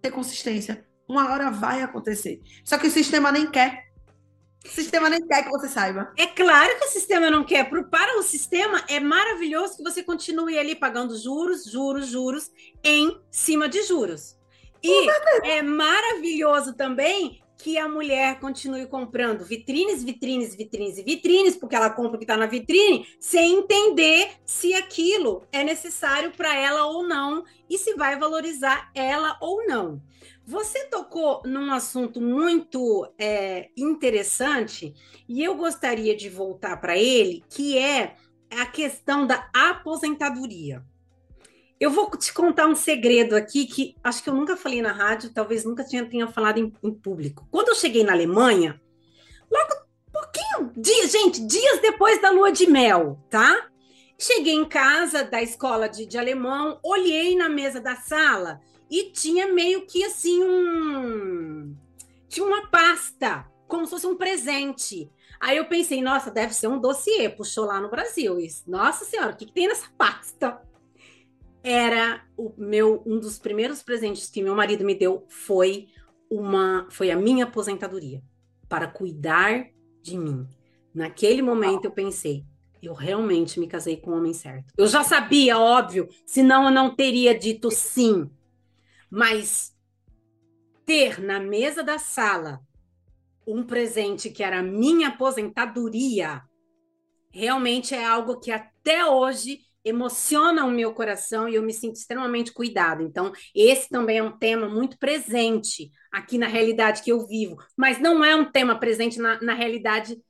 [0.00, 0.86] Ter consistência.
[1.08, 2.40] Uma hora vai acontecer.
[2.64, 3.89] Só que o sistema nem quer.
[4.64, 6.12] O sistema nem quer que você saiba.
[6.16, 7.70] É claro que o sistema não quer.
[7.88, 12.50] Para o sistema, é maravilhoso que você continue ali pagando juros, juros, juros,
[12.84, 14.36] em cima de juros.
[14.82, 15.08] E
[15.44, 21.90] é maravilhoso também que a mulher continue comprando vitrines, vitrines, vitrines e vitrines, porque ela
[21.90, 27.06] compra o que está na vitrine, sem entender se aquilo é necessário para ela ou
[27.06, 30.00] não e se vai valorizar ela ou não.
[30.50, 34.92] Você tocou num assunto muito é, interessante
[35.28, 38.16] e eu gostaria de voltar para ele, que é
[38.58, 40.82] a questão da aposentadoria.
[41.78, 45.32] Eu vou te contar um segredo aqui que acho que eu nunca falei na rádio,
[45.32, 47.46] talvez nunca tenha falado em, em público.
[47.48, 48.80] Quando eu cheguei na Alemanha,
[49.48, 53.68] logo pouquinho, dia, gente, dias depois da lua de mel, tá?
[54.18, 59.52] Cheguei em casa da escola de, de alemão, olhei na mesa da sala e tinha
[59.52, 61.76] meio que assim um.
[62.28, 65.10] Tinha uma pasta, como se fosse um presente.
[65.38, 68.38] Aí eu pensei, nossa, deve ser um dossiê, puxou lá no Brasil.
[68.38, 68.68] Isso.
[68.68, 70.60] Nossa senhora, o que, que tem nessa pasta?
[71.62, 75.88] Era o meu um dos primeiros presentes que meu marido me deu foi
[76.30, 78.22] uma foi a minha aposentadoria
[78.68, 79.66] para cuidar
[80.02, 80.46] de mim.
[80.94, 82.44] Naquele momento eu pensei,
[82.82, 84.72] eu realmente me casei com o homem certo.
[84.76, 88.30] Eu já sabia, óbvio, senão eu não teria dito sim.
[89.10, 89.74] Mas
[90.86, 92.60] ter na mesa da sala
[93.46, 96.42] um presente que era minha aposentadoria
[97.32, 102.52] realmente é algo que até hoje emociona o meu coração e eu me sinto extremamente
[102.52, 103.02] cuidado.
[103.02, 107.98] Então, esse também é um tema muito presente aqui na realidade que eu vivo, mas
[107.98, 110.20] não é um tema presente na, na realidade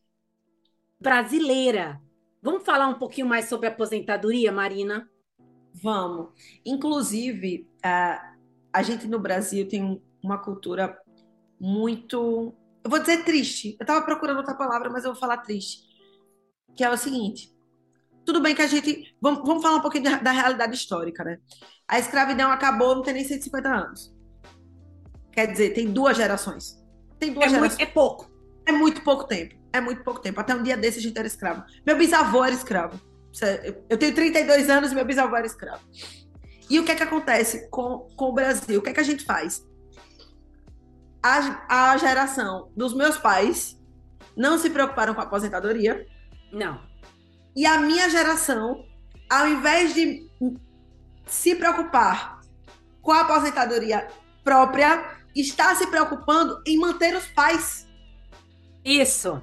[1.01, 2.01] brasileira.
[2.43, 5.11] Vamos falar um pouquinho mais sobre aposentadoria, Marina?
[5.75, 6.29] Vamos.
[6.65, 8.30] Inclusive, uh,
[8.73, 10.99] a gente no Brasil tem uma cultura
[11.59, 12.55] muito.
[12.83, 13.77] Eu vou dizer triste.
[13.79, 15.83] Eu estava procurando outra palavra, mas eu vou falar triste.
[16.75, 17.55] Que é o seguinte:
[18.25, 19.15] tudo bem que a gente.
[19.21, 21.39] Vamos, vamos falar um pouquinho da, da, realidade histórica, né?
[21.87, 24.15] A escravidão acabou, não tem nem 150 anos.
[25.33, 26.81] Quer dizer, tem duas gerações.
[27.19, 27.79] Tem duas é gerações.
[27.79, 28.31] Muito, é pouco.
[28.67, 29.55] É muito pouco tempo.
[29.73, 30.41] É muito pouco tempo.
[30.41, 31.65] Até um dia desse a gente era escravo.
[31.87, 33.01] Meu bisavô era escravo.
[33.89, 35.83] Eu tenho 32 anos e meu bisavô era escravo.
[36.71, 38.79] E o que é que acontece com, com o Brasil?
[38.79, 39.67] O que é que a gente faz?
[41.21, 43.77] A, a geração dos meus pais
[44.37, 46.07] não se preocuparam com a aposentadoria.
[46.53, 46.81] Não.
[47.57, 48.87] E a minha geração,
[49.29, 50.31] ao invés de
[51.27, 52.41] se preocupar
[53.03, 54.07] com a aposentadoria
[54.45, 57.89] própria, está se preocupando em manter os pais.
[58.85, 59.43] Isso.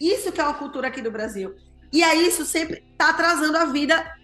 [0.00, 1.54] Isso que é uma cultura aqui do Brasil.
[1.92, 4.17] E aí isso sempre está atrasando a vida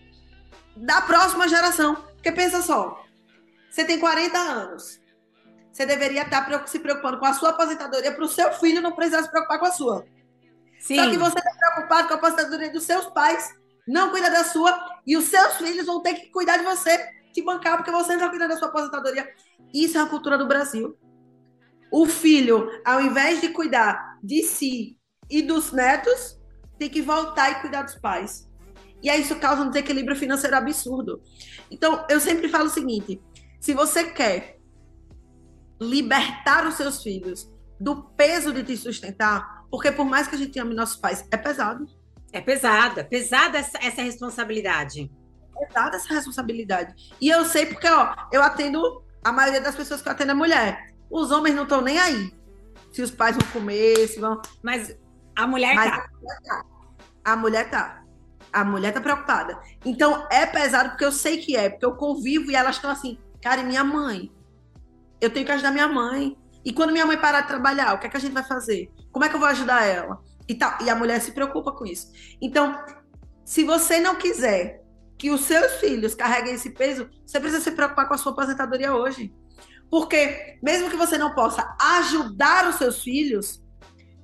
[0.76, 1.96] da próxima geração.
[2.14, 3.04] Porque pensa só,
[3.70, 5.00] você tem 40 anos.
[5.72, 9.24] Você deveria estar se preocupando com a sua aposentadoria para o seu filho não precisar
[9.24, 10.06] se preocupar com a sua.
[10.78, 10.96] Sim.
[10.96, 13.52] Só que você está preocupado com a aposentadoria dos seus pais,
[13.86, 16.96] não cuida da sua, e os seus filhos vão ter que cuidar de você,
[17.32, 19.28] te bancar, porque você não está cuidando da sua aposentadoria.
[19.72, 20.96] Isso é a cultura do Brasil.
[21.90, 24.96] O filho, ao invés de cuidar de si
[25.28, 26.38] e dos netos,
[26.78, 28.48] tem que voltar e cuidar dos pais.
[29.02, 31.20] E aí isso causa um desequilíbrio financeiro absurdo.
[31.70, 33.20] Então, eu sempre falo o seguinte:
[33.60, 34.58] se você quer
[35.80, 40.58] libertar os seus filhos do peso de te sustentar, porque por mais que a gente
[40.58, 41.86] ame nossos pais, é pesado.
[42.32, 45.10] É pesada, pesada essa, essa responsabilidade.
[45.56, 47.12] Pesada essa responsabilidade.
[47.20, 50.34] E eu sei porque, ó, eu atendo, a maioria das pessoas que eu atendo é
[50.34, 50.94] mulher.
[51.10, 52.34] Os homens não estão nem aí.
[52.92, 54.40] Se os pais vão comer, se vão.
[54.62, 54.96] Mas
[55.36, 56.64] a mulher Mas tá.
[57.24, 58.03] A mulher tá.
[58.54, 59.58] A mulher tá preocupada.
[59.84, 63.18] Então é pesado porque eu sei que é, porque eu convivo e elas estão assim,
[63.42, 64.30] cara, e minha mãe?
[65.20, 66.38] Eu tenho que ajudar minha mãe.
[66.64, 68.90] E quando minha mãe parar de trabalhar, o que é que a gente vai fazer?
[69.10, 70.22] Como é que eu vou ajudar ela?
[70.48, 70.78] E, tal.
[70.82, 72.12] e a mulher se preocupa com isso.
[72.40, 72.78] Então,
[73.44, 74.82] se você não quiser
[75.18, 78.94] que os seus filhos carreguem esse peso, você precisa se preocupar com a sua aposentadoria
[78.94, 79.34] hoje.
[79.90, 83.62] Porque, mesmo que você não possa ajudar os seus filhos,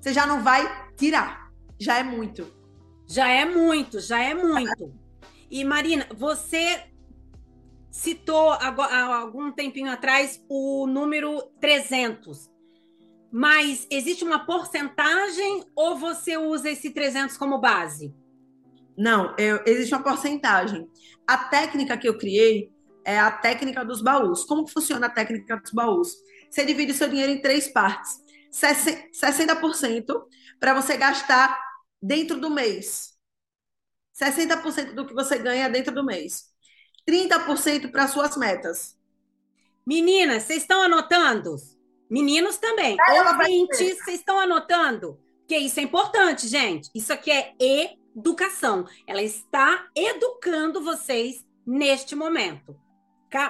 [0.01, 1.51] você já não vai tirar.
[1.79, 2.60] Já é muito.
[3.11, 4.95] Já é muito, já é muito.
[5.51, 6.85] E Marina, você
[7.91, 12.49] citou há algum tempinho atrás o número 300.
[13.33, 18.15] Mas existe uma porcentagem ou você usa esse 300 como base?
[18.97, 20.89] Não, eu, existe uma porcentagem.
[21.27, 22.71] A técnica que eu criei
[23.05, 24.45] é a técnica dos baús.
[24.45, 26.15] Como funciona a técnica dos baús?
[26.49, 28.23] Você divide seu dinheiro em três partes.
[28.53, 30.05] 60%
[30.61, 31.70] para você gastar
[32.03, 33.15] dentro do mês.
[34.21, 36.51] 60% do que você ganha dentro do mês.
[37.09, 38.97] 30% para suas metas.
[39.87, 41.57] Meninas, vocês estão anotando?
[42.09, 42.97] Meninos também.
[43.29, 45.19] Ouvintes, vocês estão anotando?
[45.39, 46.91] Porque isso é importante, gente.
[46.95, 47.55] Isso aqui é
[48.17, 48.87] educação.
[49.07, 52.77] Ela está educando vocês neste momento.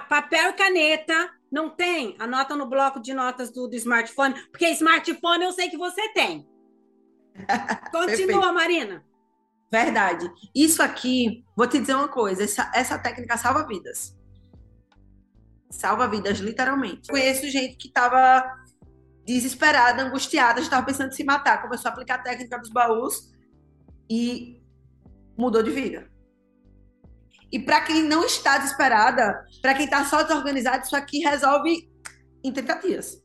[0.09, 2.15] papel e caneta, não tem?
[2.19, 6.47] Anota no bloco de notas do, do smartphone, porque smartphone eu sei que você tem.
[7.91, 9.05] Continua, Marina.
[9.71, 10.31] Verdade.
[10.55, 14.19] Isso aqui, vou te dizer uma coisa: essa, essa técnica salva vidas.
[15.71, 17.09] Salva vidas, literalmente.
[17.09, 18.45] Conheço gente que estava
[19.25, 21.63] desesperada, angustiada, estava pensando em se matar.
[21.63, 23.31] Começou a aplicar a técnica dos baús
[24.11, 24.61] e
[25.39, 26.11] mudou de vida.
[27.53, 31.89] E para quem não está desesperada, para quem está só desorganizado, isso aqui resolve
[32.43, 33.23] em 30 dias.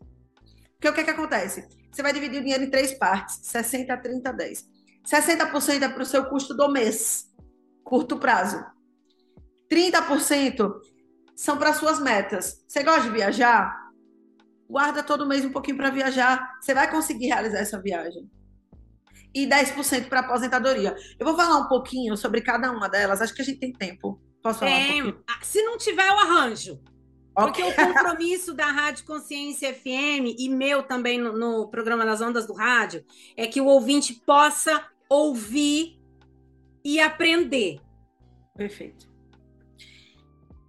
[0.86, 1.68] Porque o que, é que acontece?
[1.92, 4.66] Você vai dividir o dinheiro em três partes: 60, 30, 10.
[5.04, 7.26] 60% é para o seu custo do mês,
[7.84, 8.64] curto prazo.
[9.72, 10.72] 30%
[11.36, 12.64] são para suas metas.
[12.68, 13.90] Você gosta de viajar?
[14.70, 16.56] Guarda todo mês um pouquinho para viajar.
[16.62, 18.30] Você vai conseguir realizar essa viagem.
[19.34, 20.96] E 10% para aposentadoria.
[21.20, 23.22] Eu vou falar um pouquinho sobre cada uma delas.
[23.22, 24.22] Acho que a gente tem tempo.
[24.42, 24.72] Posso falar?
[24.72, 25.04] Tem.
[25.04, 26.80] Um Se não tiver, eu arranjo.
[27.36, 27.86] Porque okay.
[27.86, 32.54] o compromisso da Rádio Consciência FM e meu também no, no, programa das Ondas do
[32.54, 33.04] Rádio
[33.36, 36.00] é que o ouvinte possa ouvir
[36.84, 37.82] e aprender.
[38.56, 39.10] Perfeito.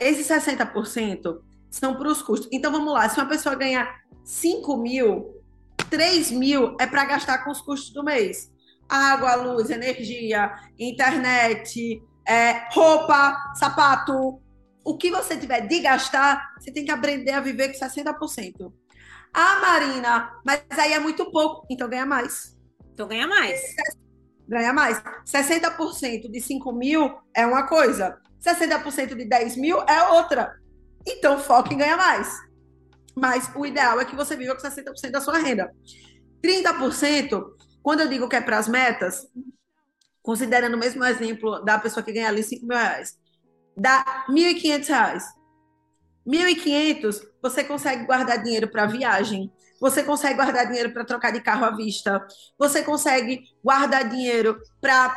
[0.00, 2.48] Esses 60% são para os custos.
[2.52, 5.36] Então vamos lá, se uma pessoa ganhar 5 mil,
[5.88, 8.52] 3 mil é para gastar com os custos do mês.
[8.88, 14.40] Água, luz, energia, internet, é, roupa, sapato.
[14.86, 18.72] O que você tiver de gastar, você tem que aprender a viver com 60%.
[19.34, 22.56] Ah, Marina, mas aí é muito pouco, então ganha mais.
[22.92, 23.60] Então ganha mais
[24.48, 25.02] ganha mais.
[25.24, 30.56] 60% de 5 mil é uma coisa, 60% de 10 mil é outra.
[31.06, 32.28] Então, foque em ganhar mais.
[33.14, 35.72] Mas o ideal é que você viva com 60% da sua renda.
[36.42, 37.44] 30%,
[37.82, 39.26] quando eu digo que é para as metas,
[40.22, 43.16] considerando o mesmo exemplo da pessoa que ganha ali 5 mil reais,
[43.76, 45.22] dá R$ 1.500.
[46.26, 51.64] 1.500, você consegue guardar dinheiro para viagem, você consegue guardar dinheiro para trocar de carro
[51.64, 52.26] à vista,
[52.58, 55.14] você consegue guardar dinheiro para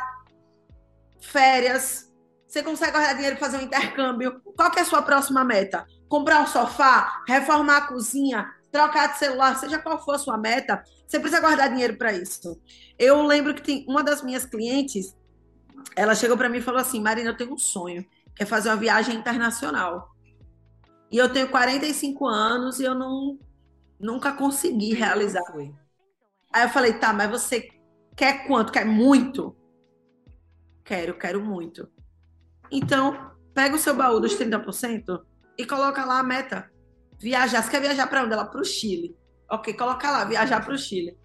[1.20, 2.08] férias,
[2.46, 4.40] você consegue guardar dinheiro para fazer um intercâmbio.
[4.56, 5.84] Qual é a sua próxima meta?
[6.08, 10.82] Comprar um sofá, reformar a cozinha, trocar de celular, seja qual for a sua meta,
[11.06, 12.60] você precisa guardar dinheiro para isso.
[12.98, 15.16] Eu lembro que tem uma das minhas clientes,
[15.96, 18.68] ela chegou para mim e falou assim: Marina, eu tenho um sonho, que é fazer
[18.68, 20.10] uma viagem internacional.
[21.10, 23.38] E eu tenho 45 anos e eu não
[24.00, 25.44] Nunca consegui realizar.
[26.52, 27.68] Aí eu falei, tá, mas você
[28.16, 28.72] quer quanto?
[28.72, 29.54] Quer muito?
[30.82, 31.86] Quero, quero muito.
[32.70, 35.22] Então, pega o seu baú dos 30%
[35.58, 36.70] e coloca lá a meta.
[37.18, 37.62] Viajar.
[37.62, 38.32] Você quer viajar para onde?
[38.32, 39.14] Ela para o Chile.
[39.50, 41.18] Ok, coloca lá, viajar para o Chile.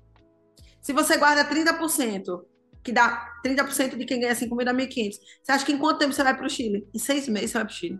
[0.81, 2.43] Se você guarda 30%,
[2.85, 5.97] que dá 30% de quem ganha 5 mil dá 1.500, você acha que em quanto
[5.97, 6.87] tempo você vai para o Chile?
[6.93, 7.99] Em seis meses você vai para o Chile.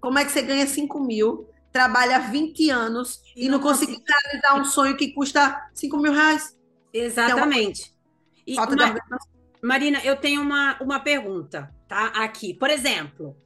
[0.00, 4.00] Como é que você ganha 5 mil trabalha 20 anos e, e não, não conseguiu
[4.04, 6.58] realizar um sonho que custa 5 mil reais.
[6.92, 7.94] Exatamente.
[8.44, 8.96] Então, uma...
[9.62, 12.06] Marina, eu tenho uma, uma pergunta, tá?
[12.08, 12.54] Aqui.
[12.54, 13.36] Por exemplo,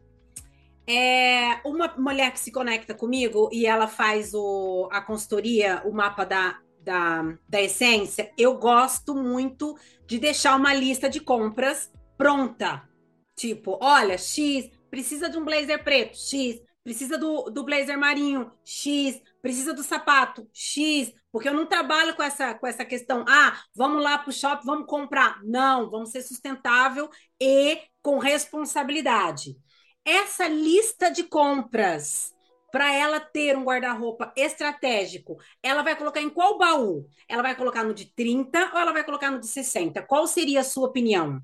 [0.86, 6.24] é uma mulher que se conecta comigo e ela faz o, a consultoria, o mapa
[6.24, 9.76] da, da, da essência, eu gosto muito
[10.06, 12.88] de deixar uma lista de compras pronta.
[13.34, 19.20] Tipo, olha, X, precisa de um blazer preto, X, precisa do, do blazer marinho, X,
[19.40, 24.02] precisa do sapato, X, porque eu não trabalho com essa, com essa questão, ah, vamos
[24.02, 25.42] lá para o shopping, vamos comprar.
[25.42, 27.08] Não, vamos ser sustentável
[27.40, 29.56] e com responsabilidade.
[30.04, 32.31] Essa lista de compras,
[32.72, 37.06] para ela ter um guarda-roupa estratégico, ela vai colocar em qual baú?
[37.28, 40.02] Ela vai colocar no de 30 ou ela vai colocar no de 60?
[40.02, 41.40] Qual seria a sua opinião?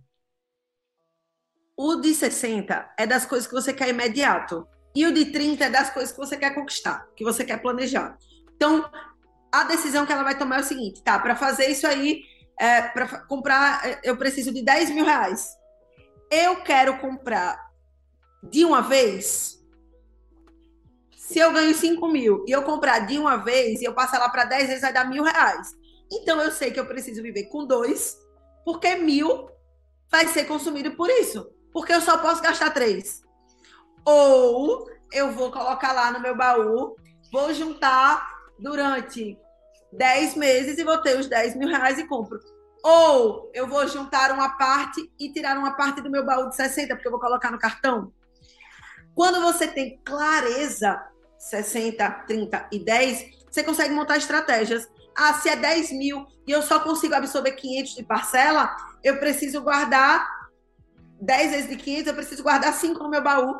[1.76, 4.66] O de 60 é das coisas que você quer imediato.
[4.94, 8.16] E o de 30 é das coisas que você quer conquistar, que você quer planejar.
[8.56, 8.90] Então,
[9.52, 12.22] a decisão que ela vai tomar é o seguinte: tá, para fazer isso aí,
[12.58, 15.56] é, para comprar, é, eu preciso de 10 mil reais.
[16.30, 17.70] Eu quero comprar
[18.42, 19.57] de uma vez.
[21.28, 24.30] Se eu ganho 5 mil e eu comprar de uma vez e eu passar lá
[24.30, 25.76] para 10 vezes, vai dar mil reais.
[26.10, 28.16] Então eu sei que eu preciso viver com dois,
[28.64, 29.46] porque mil
[30.10, 31.46] vai ser consumido por isso.
[31.70, 33.20] Porque eu só posso gastar três.
[34.06, 36.96] Ou eu vou colocar lá no meu baú,
[37.30, 38.26] vou juntar
[38.58, 39.38] durante
[39.92, 42.38] 10 meses e vou ter os 10 mil reais e compro.
[42.82, 46.94] Ou eu vou juntar uma parte e tirar uma parte do meu baú de 60,
[46.94, 48.14] porque eu vou colocar no cartão.
[49.14, 50.98] Quando você tem clareza,
[51.38, 54.88] 60, 30 e 10, você consegue montar estratégias.
[55.16, 59.62] Ah, se é 10 mil e eu só consigo absorver 500 de parcela, eu preciso
[59.62, 60.26] guardar
[61.20, 63.54] 10 vezes de 500, eu preciso guardar 5 no meu baú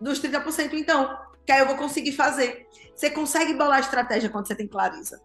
[0.00, 2.66] dos 30%, então, que aí eu vou conseguir fazer.
[2.94, 5.20] Você consegue bolar estratégia quando você tem clareza.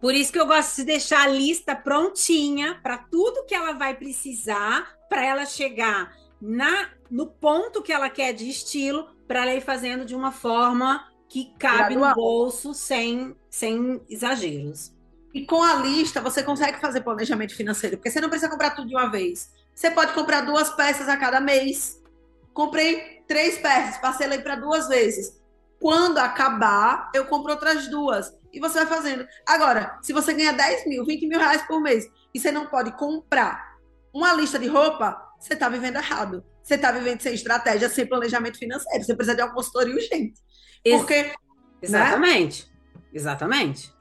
[0.00, 3.94] Por isso que eu gosto de deixar a lista prontinha para tudo que ela vai
[3.94, 9.60] precisar para ela chegar na no ponto que ela quer de estilo, para ela ir
[9.60, 12.10] fazendo de uma forma que cabe Gradual.
[12.10, 14.92] no bolso sem, sem exageros.
[15.34, 18.88] E com a lista você consegue fazer planejamento financeiro, porque você não precisa comprar tudo
[18.88, 19.50] de uma vez.
[19.74, 22.02] Você pode comprar duas peças a cada mês.
[22.54, 25.38] Comprei três peças, parcelei para duas vezes.
[25.78, 28.34] Quando acabar, eu compro outras duas.
[28.50, 29.28] E você vai fazendo.
[29.44, 32.92] Agora, se você ganha 10 mil, 20 mil reais por mês e você não pode
[32.92, 33.76] comprar
[34.14, 36.42] uma lista de roupa, você está vivendo errado.
[36.66, 39.04] Você está vivendo sem estratégia, sem planejamento financeiro.
[39.04, 40.40] Você precisa de uma consultoria urgente.
[40.82, 41.22] Porque.
[41.22, 41.34] Né?
[41.80, 42.66] Exatamente.
[42.66, 43.02] Né?
[43.14, 43.94] Exatamente.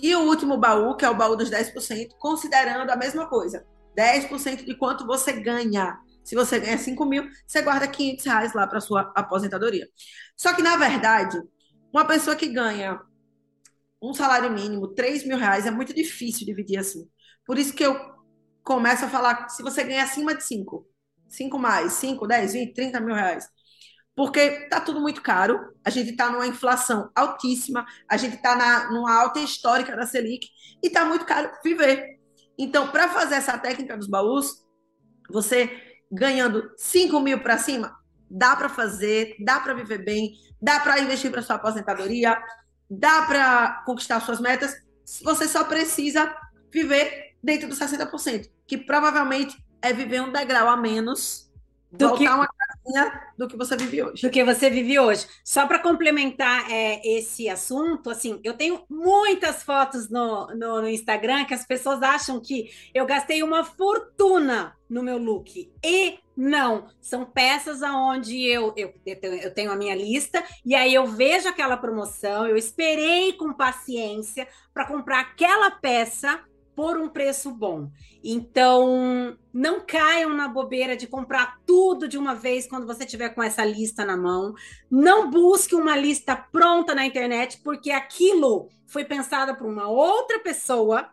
[0.00, 3.64] E o último baú, que é o baú dos 10%, considerando a mesma coisa.
[3.96, 5.96] 10% de quanto você ganha.
[6.24, 9.88] Se você ganha 5 mil, você guarda 500 reais lá para sua aposentadoria.
[10.36, 11.40] Só que, na verdade,
[11.92, 13.00] uma pessoa que ganha
[14.02, 17.08] um salário mínimo, 3 mil reais, é muito difícil dividir assim.
[17.46, 17.96] Por isso que eu
[18.64, 20.84] começo a falar, se você ganha acima de 5,
[21.36, 23.48] 5 mais, 5, 10, 20, 30 mil reais.
[24.16, 29.12] Porque tá tudo muito caro, a gente está numa inflação altíssima, a gente está numa
[29.12, 30.46] alta histórica da Selic
[30.82, 32.20] e está muito caro viver.
[32.56, 34.64] Então, para fazer essa técnica dos baús,
[35.28, 35.68] você
[36.10, 37.96] ganhando 5 mil para cima,
[38.30, 40.32] dá para fazer, dá para viver bem,
[40.62, 42.40] dá para investir para sua aposentadoria,
[42.88, 44.74] dá para conquistar suas metas.
[45.22, 46.32] Você só precisa
[46.72, 51.44] viver dentro dos 60%, que provavelmente é viver um degrau a menos
[51.92, 54.22] do voltar que uma casinha do que você vive hoje.
[54.22, 55.26] Do que você vive hoje.
[55.44, 61.44] Só para complementar é, esse assunto, assim, eu tenho muitas fotos no, no, no, Instagram
[61.44, 65.72] que as pessoas acham que eu gastei uma fortuna no meu look.
[65.84, 71.06] E não, são peças aonde eu, eu, eu tenho a minha lista e aí eu
[71.06, 76.40] vejo aquela promoção, eu esperei com paciência para comprar aquela peça
[76.74, 77.90] por um preço bom.
[78.22, 83.42] Então, não caiam na bobeira de comprar tudo de uma vez quando você tiver com
[83.42, 84.54] essa lista na mão.
[84.90, 91.10] Não busque uma lista pronta na internet, porque aquilo foi pensada por uma outra pessoa.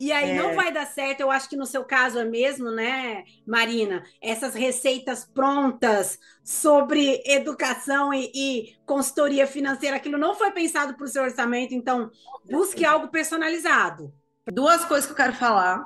[0.00, 0.34] E aí é.
[0.34, 1.20] não vai dar certo.
[1.20, 4.04] Eu acho que no seu caso é mesmo, né, Marina?
[4.22, 11.08] Essas receitas prontas sobre educação e, e consultoria financeira, aquilo não foi pensado para o
[11.08, 11.74] seu orçamento.
[11.74, 12.10] Então,
[12.48, 14.12] busque algo personalizado.
[14.52, 15.84] Duas coisas que eu quero falar.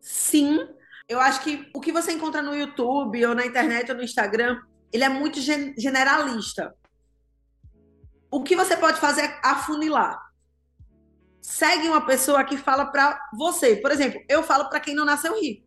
[0.00, 0.58] Sim,
[1.08, 4.60] eu acho que o que você encontra no YouTube ou na internet ou no Instagram,
[4.92, 6.74] ele é muito generalista.
[8.30, 10.20] O que você pode fazer é afunilar.
[11.40, 13.76] Segue uma pessoa que fala para você.
[13.76, 15.66] Por exemplo, eu falo para quem não nasceu rico.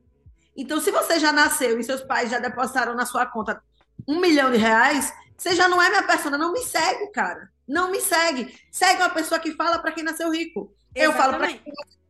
[0.56, 3.62] Então, se você já nasceu e seus pais já depositaram na sua conta
[4.08, 6.38] um milhão de reais, você já não é minha persona.
[6.38, 7.50] Não me segue, cara.
[7.68, 8.56] Não me segue.
[8.72, 10.72] Segue uma pessoa que fala para quem nasceu rico.
[10.94, 11.04] Exatamente.
[11.04, 12.01] Eu falo para quem nasceu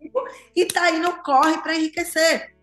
[0.56, 2.56] e tá aí no corre para enriquecer.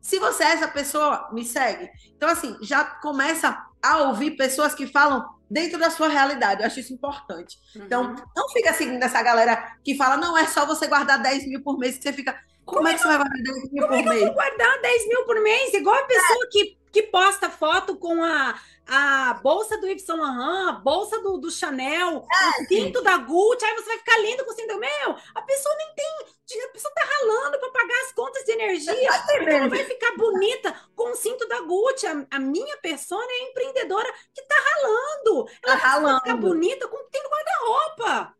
[0.00, 1.88] Se você é essa pessoa, me segue.
[2.16, 6.60] Então, assim, já começa a ouvir pessoas que falam dentro da sua realidade.
[6.60, 7.58] Eu acho isso importante.
[7.76, 7.84] Uhum.
[7.84, 11.62] Então, não fica seguindo essa galera que fala, não, é só você guardar 10 mil
[11.62, 12.32] por mês que você fica.
[12.64, 14.02] Como, como é que você vai guardar 10 mil por mês?
[14.02, 15.74] Como é que eu vou guardar 10 mil por mês?
[15.74, 16.48] Igual a pessoa é.
[16.50, 18.54] que, que posta foto com a
[18.86, 23.16] a bolsa do Yves Saint Laurent, a bolsa do, do Chanel, é, o cinto da
[23.16, 24.78] Gucci, aí você vai ficar lindo com o cinto.
[24.78, 26.62] Meu, a pessoa nem tem.
[26.64, 28.92] A pessoa tá ralando para pagar as contas de energia.
[29.48, 32.06] Ela vai ficar bonita com o cinto da Gucci.
[32.06, 35.48] A, a minha persona é empreendedora que tá ralando.
[35.64, 36.10] Ela tá ralando.
[36.10, 38.34] vai ficar bonita com o que tem no guarda-roupa.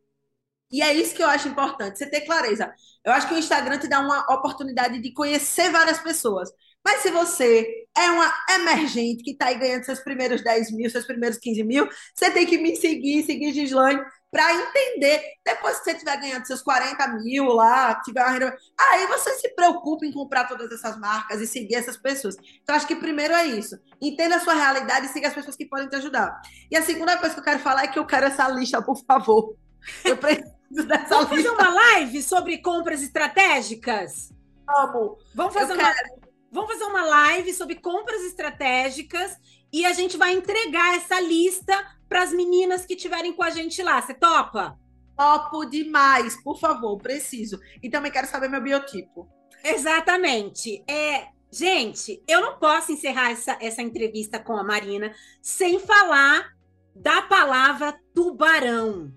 [0.71, 2.75] E é isso que eu acho importante, você ter clareza.
[3.05, 6.51] Eu acho que o Instagram te dá uma oportunidade de conhecer várias pessoas.
[6.85, 11.05] Mas se você é uma emergente que está aí ganhando seus primeiros 10 mil, seus
[11.05, 15.23] primeiros 15 mil, você tem que me seguir, seguir Gislaine, para entender.
[15.45, 20.07] Depois que você tiver ganhando seus 40 mil lá, tiver uma aí você se preocupa
[20.07, 22.37] em comprar todas essas marcas e seguir essas pessoas.
[22.63, 23.79] Então, acho que primeiro é isso.
[24.01, 26.41] Entenda a sua realidade e siga as pessoas que podem te ajudar.
[26.71, 28.97] E a segunda coisa que eu quero falar é que eu quero essa lista, por
[29.05, 29.55] favor.
[30.03, 31.51] Eu preciso dessa Vamos lista.
[31.51, 34.33] fazer uma live sobre compras estratégicas?
[34.67, 35.19] Vamos.
[35.35, 35.93] Vamos fazer eu uma.
[35.93, 39.39] Quero Vamos fazer uma live sobre compras estratégicas
[39.73, 41.75] e a gente vai entregar essa lista
[42.07, 44.03] para as meninas que estiverem com a gente lá.
[44.03, 44.79] Você topa?
[45.17, 47.59] Topo demais, por favor, preciso.
[47.83, 49.27] E também quero saber meu biotipo.
[49.65, 50.85] Exatamente.
[50.87, 56.51] É, gente, eu não posso encerrar essa, essa entrevista com a Marina sem falar
[56.95, 59.11] da palavra tubarão.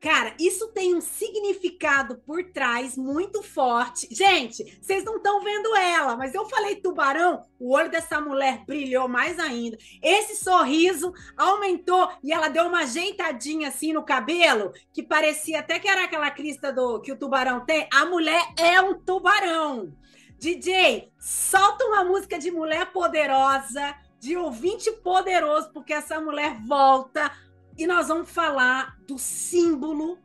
[0.00, 4.06] Cara, isso tem um significado por trás muito forte.
[4.10, 9.08] Gente, vocês não estão vendo ela, mas eu falei tubarão, o olho dessa mulher brilhou
[9.08, 9.76] mais ainda.
[10.00, 15.88] Esse sorriso aumentou e ela deu uma ajeitadinha assim no cabelo, que parecia até que
[15.88, 17.88] era aquela crista do que o tubarão tem.
[17.92, 19.92] A mulher é um tubarão.
[20.38, 27.32] DJ, solta uma música de mulher poderosa, de ouvinte poderoso, porque essa mulher volta
[27.78, 30.18] e nós vamos falar do símbolo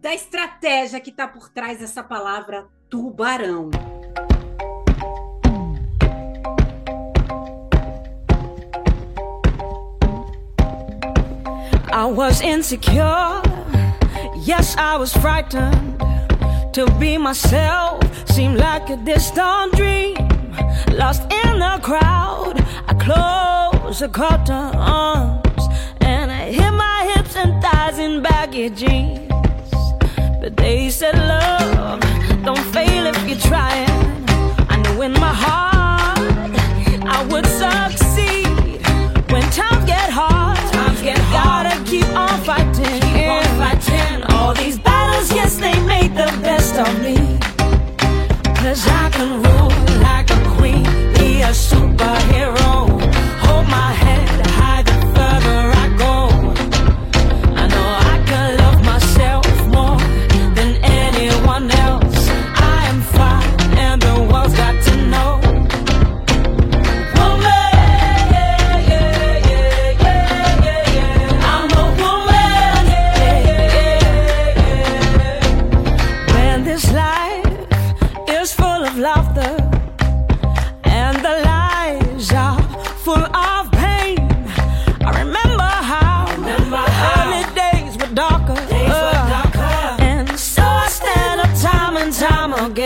[0.00, 3.70] da estratégia que está por trás dessa palavra tubarão.
[11.90, 13.40] I was insecure.
[14.44, 15.96] Yes, I was frightened.
[16.74, 20.16] To be myself seemed like a distant dream.
[20.92, 25.43] Lost in the crowd, I closed the curtain.
[28.14, 29.28] In baggy jeans.
[30.40, 32.00] But they said, love,
[32.44, 33.88] don't fail if you're trying.
[34.68, 36.18] I knew in my heart
[37.16, 38.46] I would succeed.
[39.32, 41.66] When times get hard, times get hard.
[41.66, 43.00] gotta keep on fighting.
[43.14, 44.22] Keep on fighting.
[44.34, 47.16] All these battles, yes, they made the best of me.
[48.60, 49.74] Cause I can rule
[50.08, 50.84] like a queen,
[51.14, 52.70] be a superhero.
[53.44, 55.73] Hold my head high the further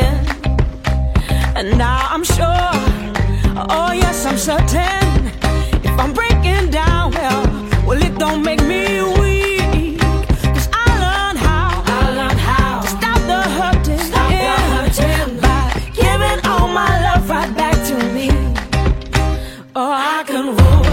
[0.00, 0.26] lying.
[1.56, 2.70] And now I'm sure,
[3.70, 5.26] oh yes, I'm certain.
[5.84, 7.42] If I'm breaking down, well,
[7.86, 9.98] well, it don't make me weak.
[10.00, 15.64] Cause I learned how, I learned how to stop the hurting, stop the hurting by
[15.94, 18.30] giving all my love right back to me.
[19.74, 20.87] Oh, I can rule.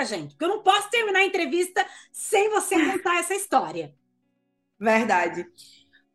[0.00, 3.94] Pra gente, porque eu não posso terminar a entrevista sem você contar essa história.
[4.78, 5.46] Verdade.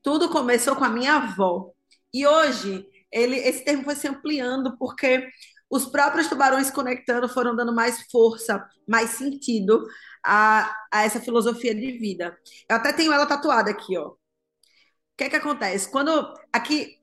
[0.01, 1.71] Tudo começou com a minha avó.
[2.11, 5.29] E hoje, ele, esse termo foi se ampliando porque
[5.69, 9.85] os próprios tubarões conectando foram dando mais força, mais sentido
[10.23, 12.35] a, a essa filosofia de vida.
[12.67, 14.07] Eu até tenho ela tatuada aqui, ó.
[14.07, 14.17] O
[15.17, 15.91] que é que acontece?
[15.91, 16.97] Quando aqui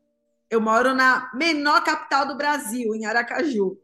[0.51, 3.79] eu moro na menor capital do Brasil, em Aracaju.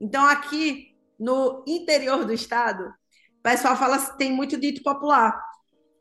[0.00, 5.38] Então aqui no interior do estado, o pessoal fala tem muito dito popular.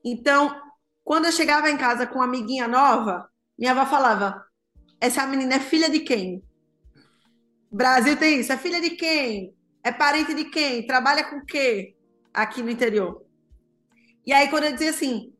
[0.03, 0.55] Então,
[1.03, 4.45] quando eu chegava em casa com uma amiguinha nova, minha avó falava:
[4.99, 6.43] "Essa menina é filha de quem?"
[7.73, 8.53] Brasil tem isso.
[8.53, 9.55] É filha de quem?
[9.83, 10.85] É parente de quem?
[10.85, 11.95] Trabalha com o quê?
[12.31, 13.25] Aqui no interior.
[14.25, 15.33] E aí, quando eu dizia assim,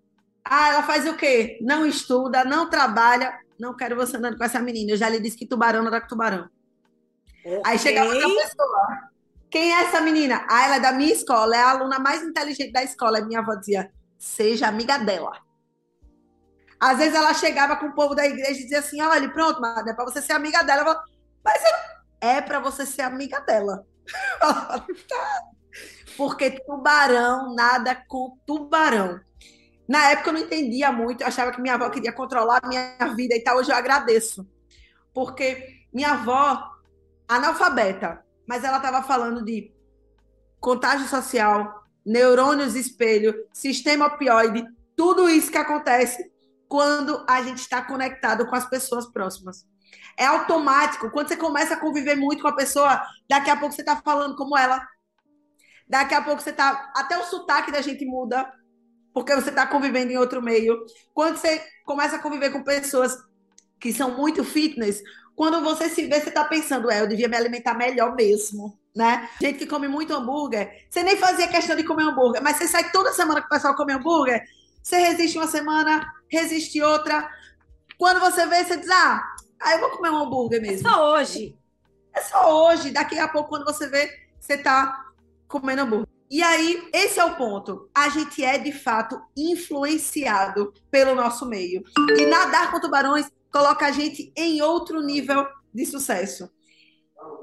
[0.44, 1.60] ah, ela faz o quê?
[1.62, 3.40] Não estuda, não trabalha.
[3.60, 4.92] Não quero você andando com essa menina.
[4.92, 6.50] Eu já lhe disse que tubarão não era com tubarão.
[7.46, 7.62] Okay.
[7.66, 9.13] Aí chegava outra pessoa.
[9.54, 10.44] Quem é essa menina?
[10.50, 13.22] Ah, ela é da minha escola, é a aluna mais inteligente da escola.
[13.22, 15.32] Minha avó dizia, seja amiga dela.
[16.80, 19.94] Às vezes ela chegava com o povo da igreja e dizia assim: olha, pronto, é
[19.94, 20.90] para você ser amiga dela.
[20.90, 20.98] Eu
[21.46, 23.86] mas eu é para você ser amiga dela.
[26.18, 29.22] Porque tubarão nada com tubarão.
[29.88, 33.14] Na época eu não entendia muito, eu achava que minha avó queria controlar a minha
[33.16, 33.58] vida e tal.
[33.58, 34.50] Hoje eu agradeço.
[35.14, 36.72] Porque minha avó,
[37.28, 39.72] analfabeta, mas ela estava falando de
[40.60, 44.66] contágio social, neurônios espelho, sistema opioide,
[44.96, 46.32] tudo isso que acontece
[46.68, 49.66] quando a gente está conectado com as pessoas próximas.
[50.18, 51.10] É automático.
[51.12, 54.36] Quando você começa a conviver muito com a pessoa, daqui a pouco você está falando
[54.36, 54.86] como ela.
[55.88, 56.92] Daqui a pouco você está.
[56.96, 58.52] Até o sotaque da gente muda,
[59.14, 60.84] porque você está convivendo em outro meio.
[61.14, 63.18] Quando você começa a conviver com pessoas
[63.80, 65.02] que são muito fitness,
[65.36, 69.30] quando você se vê, você está pensando, é, eu devia me alimentar melhor mesmo, né?
[69.42, 72.92] Gente que come muito hambúrguer, você nem fazia questão de comer hambúrguer, mas você sai
[72.92, 74.44] toda semana que o pessoal come hambúrguer,
[74.82, 77.30] você resiste uma semana, resiste outra.
[77.98, 79.24] Quando você vê, você diz, ah,
[79.64, 80.88] Aí eu vou comer um hambúrguer é mesmo.
[80.88, 81.58] É só hoje.
[82.14, 82.92] É só hoje.
[82.92, 85.06] Daqui a pouco, quando você vê, você tá
[85.48, 86.08] comendo hambúrguer.
[86.30, 87.90] E aí, esse é o ponto.
[87.96, 91.84] A gente é, de fato, influenciado pelo nosso meio.
[92.18, 96.50] E nadar com tubarões coloca a gente em outro nível de sucesso.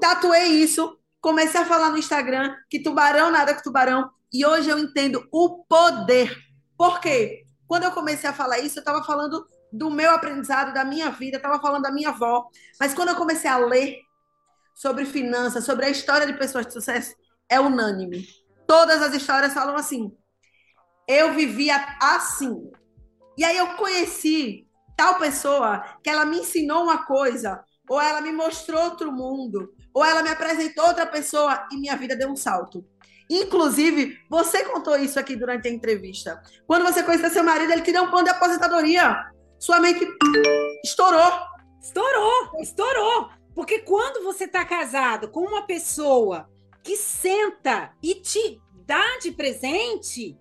[0.01, 4.11] Tatuei isso, comecei a falar no Instagram que tubarão nada com tubarão.
[4.31, 6.37] E hoje eu entendo o poder.
[6.77, 7.45] Por quê?
[7.65, 11.37] Quando eu comecei a falar isso, eu estava falando do meu aprendizado, da minha vida,
[11.37, 12.45] estava falando da minha avó.
[12.77, 13.97] Mas quando eu comecei a ler
[14.75, 17.15] sobre finanças, sobre a história de pessoas de sucesso,
[17.47, 18.27] é unânime.
[18.67, 20.11] Todas as histórias falam assim.
[21.07, 22.69] Eu vivia assim.
[23.37, 24.67] E aí eu conheci
[25.01, 30.05] tal pessoa que ela me ensinou uma coisa, ou ela me mostrou outro mundo, ou
[30.05, 32.85] ela me apresentou outra pessoa e minha vida deu um salto.
[33.27, 36.39] Inclusive, você contou isso aqui durante a entrevista.
[36.67, 39.25] Quando você conheceu seu marido, ele te deu um plano de aposentadoria
[39.57, 40.07] sua mente
[40.85, 41.31] estourou.
[41.81, 43.29] Estourou, estourou.
[43.55, 46.47] Porque quando você está casado com uma pessoa
[46.83, 50.37] que senta e te dá de presente,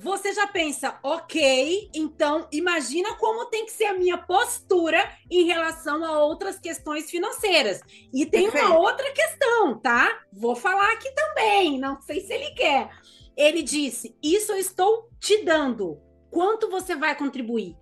[0.00, 4.98] você já pensa, ok, então imagina como tem que ser a minha postura
[5.30, 7.82] em relação a outras questões financeiras.
[8.12, 8.66] E tem Perfeito.
[8.66, 10.22] uma outra questão, tá?
[10.32, 12.88] Vou falar aqui também, não sei se ele quer.
[13.36, 16.00] Ele disse: Isso eu estou te dando.
[16.30, 17.76] Quanto você vai contribuir?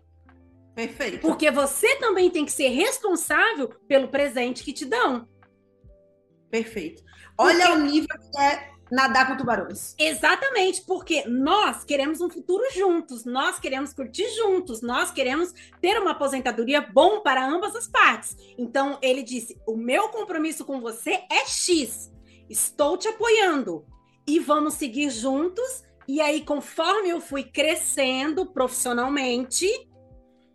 [0.75, 1.21] Perfeito.
[1.21, 5.29] Porque você também tem que ser responsável pelo presente que te dão.
[6.51, 7.03] Perfeito.
[7.39, 7.81] Olha porque...
[7.81, 9.95] o nível que é nadar com tubarões.
[9.99, 16.13] Exatamente, porque nós queremos um futuro juntos, nós queremos curtir juntos, nós queremos ter uma
[16.13, 18.37] aposentadoria bom para ambas as partes.
[18.57, 22.13] Então ele disse: "O meu compromisso com você é X.
[22.49, 23.85] Estou te apoiando
[24.27, 25.85] e vamos seguir juntos".
[26.07, 29.69] E aí, conforme eu fui crescendo profissionalmente,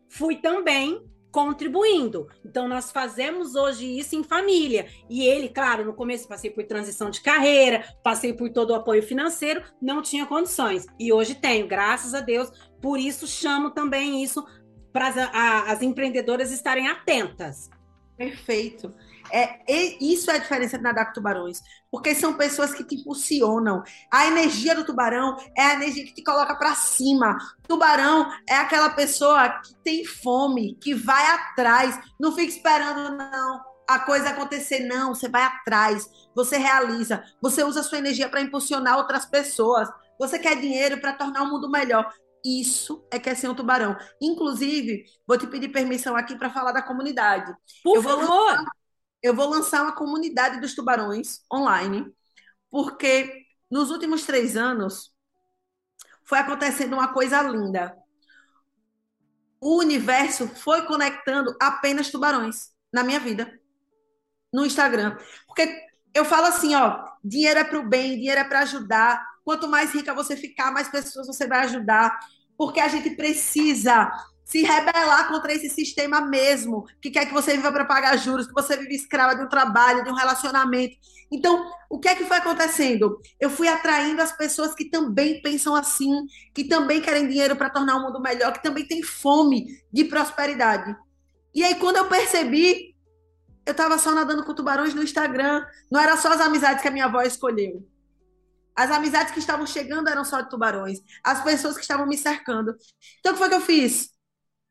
[0.10, 1.00] fui também
[1.34, 2.30] contribuindo.
[2.46, 4.86] Então, nós fazemos hoje isso em família.
[5.10, 9.02] E ele, claro, no começo passei por transição de carreira, passei por todo o apoio
[9.02, 10.86] financeiro, não tinha condições.
[11.00, 12.52] E hoje tenho, graças a Deus.
[12.80, 14.46] Por isso, chamo também isso
[14.94, 15.18] para as,
[15.70, 17.68] as empreendedoras estarem atentas.
[18.16, 18.94] Perfeito.
[19.34, 19.62] É,
[20.00, 21.60] isso é a diferença de nadar com tubarões.
[21.90, 23.82] Porque são pessoas que te impulsionam.
[24.12, 27.36] A energia do tubarão é a energia que te coloca para cima.
[27.68, 32.00] Tubarão é aquela pessoa que tem fome, que vai atrás.
[32.20, 33.62] Não fica esperando, não.
[33.90, 35.16] A coisa acontecer, não.
[35.16, 36.08] Você vai atrás.
[36.36, 37.24] Você realiza.
[37.42, 39.90] Você usa a sua energia para impulsionar outras pessoas.
[40.20, 42.08] Você quer dinheiro para tornar o mundo melhor.
[42.46, 43.98] Isso é que é ser um tubarão.
[44.22, 47.52] Inclusive, vou te pedir permissão aqui para falar da comunidade.
[47.84, 48.52] Por favor.
[48.52, 48.83] Lançar
[49.24, 52.06] eu vou lançar uma comunidade dos tubarões online,
[52.70, 55.14] porque nos últimos três anos
[56.26, 57.96] foi acontecendo uma coisa linda.
[59.62, 63.58] O universo foi conectando apenas tubarões na minha vida,
[64.52, 65.18] no Instagram.
[65.48, 65.82] Porque
[66.14, 69.26] eu falo assim, ó, dinheiro é para o bem, dinheiro é para ajudar.
[69.46, 72.20] Quanto mais rica você ficar, mais pessoas você vai ajudar.
[72.58, 74.12] Porque a gente precisa
[74.44, 78.54] se rebelar contra esse sistema mesmo, que quer que você viva para pagar juros, que
[78.54, 80.96] você vive escrava de um trabalho, de um relacionamento.
[81.32, 83.20] Então, o que é que foi acontecendo?
[83.40, 87.96] Eu fui atraindo as pessoas que também pensam assim, que também querem dinheiro para tornar
[87.96, 90.96] o mundo melhor, que também têm fome de prosperidade.
[91.56, 92.94] E aí, quando eu percebi,
[93.66, 95.66] eu estava só nadando com tubarões no Instagram.
[95.90, 97.88] Não era só as amizades que a minha avó escolheu.
[98.76, 101.00] As amizades que estavam chegando eram só de tubarões.
[101.24, 102.76] As pessoas que estavam me cercando.
[103.20, 104.13] Então, o que foi que eu fiz?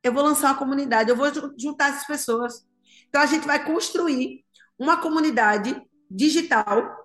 [0.02, 1.28] Eu vou lançar uma comunidade, eu vou
[1.58, 2.66] juntar essas pessoas.
[3.08, 4.44] Então a gente vai construir
[4.78, 5.80] uma comunidade
[6.10, 7.02] digital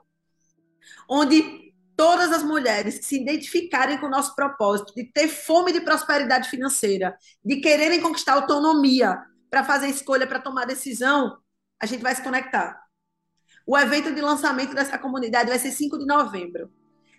[1.09, 5.81] onde todas as mulheres que se identificarem com o nosso propósito de ter fome de
[5.81, 9.19] prosperidade financeira, de quererem conquistar autonomia
[9.49, 11.37] para fazer escolha, para tomar decisão,
[11.79, 12.79] a gente vai se conectar.
[13.65, 16.71] O evento de lançamento dessa comunidade vai ser 5 de novembro.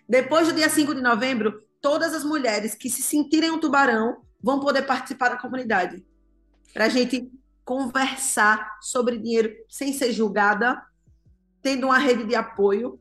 [0.07, 4.59] Depois do dia 5 de novembro, todas as mulheres que se sentirem um tubarão vão
[4.59, 6.05] poder participar da comunidade.
[6.73, 7.31] Para a gente
[7.65, 10.81] conversar sobre dinheiro sem ser julgada,
[11.61, 12.99] tendo uma rede de apoio,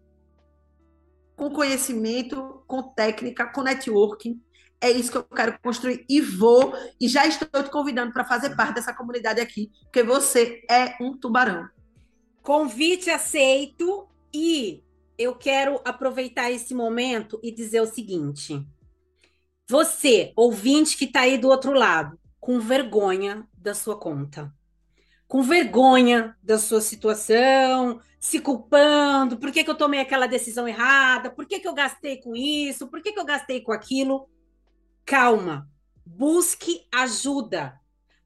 [1.36, 4.43] com conhecimento, com técnica, com networking.
[4.80, 8.55] É isso que eu quero construir e vou, e já estou te convidando para fazer
[8.55, 11.68] parte dessa comunidade aqui, porque você é um tubarão.
[12.43, 14.82] Convite aceito e
[15.16, 18.64] eu quero aproveitar esse momento e dizer o seguinte:
[19.68, 24.52] você, ouvinte que está aí do outro lado, com vergonha da sua conta,
[25.26, 31.30] com vergonha da sua situação, se culpando, por que, que eu tomei aquela decisão errada,
[31.30, 34.26] por que, que eu gastei com isso, por que, que eu gastei com aquilo.
[35.04, 35.68] Calma,
[36.04, 37.78] busque ajuda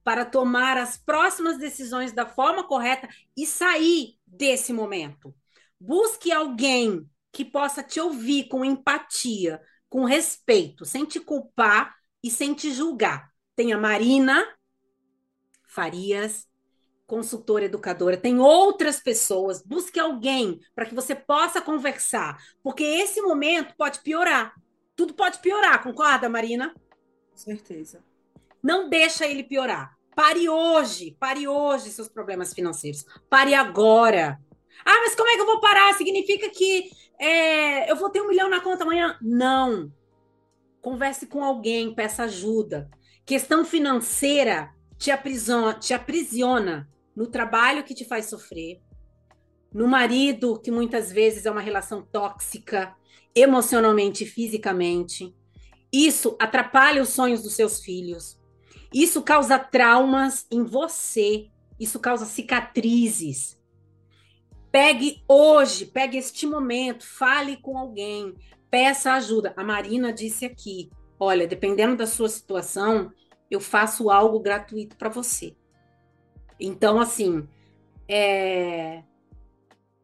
[0.04, 5.34] para tomar as próximas decisões da forma correta e sair desse momento.
[5.78, 9.60] Busque alguém que possa te ouvir com empatia,
[9.92, 13.30] com respeito, sem te culpar e sem te julgar.
[13.54, 14.42] Tem a Marina
[15.66, 16.48] Farias,
[17.06, 23.74] consultora educadora, tem outras pessoas, busque alguém para que você possa conversar, porque esse momento
[23.76, 24.54] pode piorar.
[24.96, 26.74] Tudo pode piorar, concorda, Marina?
[27.30, 28.02] Com certeza.
[28.62, 29.94] Não deixa ele piorar.
[30.16, 33.04] Pare hoje, pare hoje seus problemas financeiros.
[33.28, 34.40] Pare agora.
[34.86, 35.92] Ah, mas como é que eu vou parar?
[35.94, 39.16] Significa que é, eu vou ter um milhão na conta amanhã?
[39.20, 39.92] Não.
[40.80, 42.90] Converse com alguém, peça ajuda.
[43.24, 48.80] Questão financeira te aprisiona, te aprisiona no trabalho que te faz sofrer,
[49.72, 52.94] no marido, que muitas vezes é uma relação tóxica,
[53.34, 55.34] emocionalmente e fisicamente.
[55.92, 58.38] Isso atrapalha os sonhos dos seus filhos.
[58.92, 61.48] Isso causa traumas em você.
[61.80, 63.58] Isso causa cicatrizes.
[64.72, 68.34] Pegue hoje, pegue este momento, fale com alguém,
[68.70, 69.52] peça ajuda.
[69.54, 73.12] A Marina disse aqui: olha, dependendo da sua situação,
[73.50, 75.54] eu faço algo gratuito para você.
[76.58, 77.46] Então, assim,
[78.08, 79.02] é...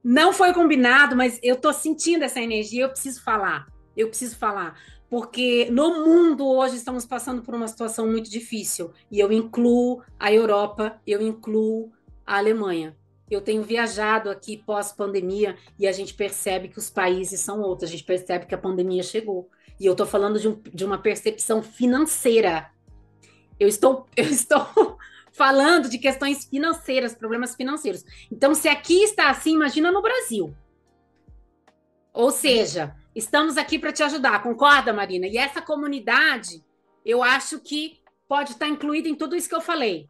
[0.04, 3.66] não foi combinado, mas eu estou sentindo essa energia, eu preciso falar.
[3.96, 4.78] Eu preciso falar.
[5.08, 8.92] Porque no mundo hoje estamos passando por uma situação muito difícil.
[9.10, 11.90] E eu incluo a Europa, eu incluo
[12.26, 12.94] a Alemanha.
[13.30, 17.92] Eu tenho viajado aqui pós-pandemia e a gente percebe que os países são outros, a
[17.92, 19.48] gente percebe que a pandemia chegou.
[19.78, 22.70] E eu estou falando de, um, de, uma percepção financeira.
[23.60, 24.98] Eu estou, eu estou
[25.32, 28.04] falando de questões financeiras, problemas financeiros.
[28.30, 30.54] Então, se aqui está assim, imagina no Brasil.
[32.12, 35.26] Ou seja, estamos aqui para te ajudar, concorda, Marina?
[35.26, 36.64] E essa comunidade,
[37.04, 40.08] eu acho que pode estar incluída em tudo isso que eu falei.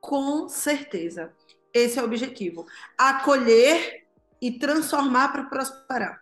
[0.00, 1.32] Com certeza.
[1.72, 2.66] Esse é o objetivo.
[2.98, 4.06] Acolher
[4.40, 6.20] e transformar para prosperar.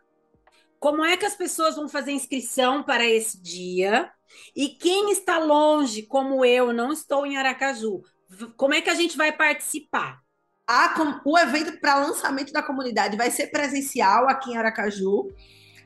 [0.78, 4.10] Como é que as pessoas vão fazer inscrição para esse dia?
[4.54, 8.02] E quem está longe, como eu, não estou em Aracaju,
[8.56, 10.20] como é que a gente vai participar?
[10.66, 10.94] A,
[11.24, 15.28] o evento para lançamento da comunidade vai ser presencial aqui em Aracaju,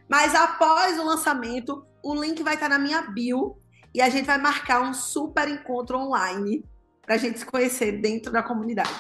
[0.09, 3.57] mas após o lançamento, o link vai estar na minha bio
[3.95, 6.63] e a gente vai marcar um super encontro online
[7.01, 8.91] para a gente se conhecer dentro da comunidade.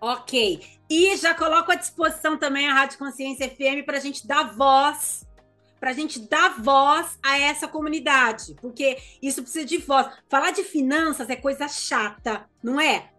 [0.00, 0.78] Ok.
[0.88, 5.26] E já coloco à disposição também a Rádio Consciência FM para a gente dar voz,
[5.78, 10.06] para a gente dar voz a essa comunidade, porque isso precisa de voz.
[10.28, 13.10] Falar de finanças é coisa chata, não é?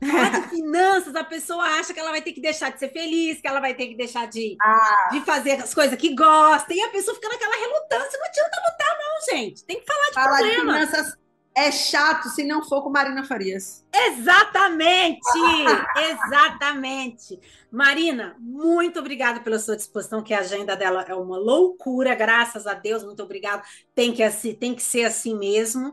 [0.00, 3.40] Falar de finanças, a pessoa acha que ela vai ter que deixar de ser feliz,
[3.40, 5.08] que ela vai ter que deixar de, ah.
[5.12, 8.18] de fazer as coisas que gosta, e a pessoa fica naquela relutância.
[8.18, 9.64] Não adianta lutar, não, gente.
[9.64, 10.78] Tem que falar de falar problema.
[10.78, 11.18] De finanças
[11.58, 13.84] é chato se não for com Marina Farias.
[13.92, 15.18] Exatamente!
[16.10, 17.40] exatamente.
[17.70, 22.74] Marina, muito obrigada pela sua disposição, que a agenda dela é uma loucura, graças a
[22.74, 23.62] Deus, muito obrigada.
[23.92, 25.92] Tem que, tem que ser assim mesmo.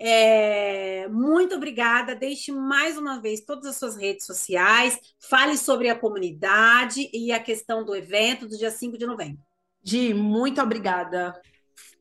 [0.00, 2.16] É, muito obrigada.
[2.16, 7.38] Deixe mais uma vez todas as suas redes sociais, fale sobre a comunidade e a
[7.38, 9.38] questão do evento do dia 5 de novembro.
[9.84, 11.40] Gi, muito obrigada.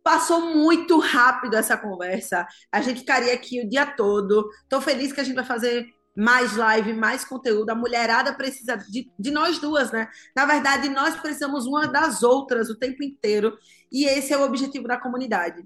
[0.04, 2.45] Passou muito rápido essa conversa.
[2.72, 4.49] A gente ficaria aqui o dia todo.
[4.64, 7.70] Estou feliz que a gente vai fazer mais live, mais conteúdo.
[7.70, 10.08] A mulherada precisa de, de nós duas, né?
[10.36, 13.58] Na verdade, nós precisamos uma das outras o tempo inteiro.
[13.91, 15.66] E esse é o objetivo da comunidade.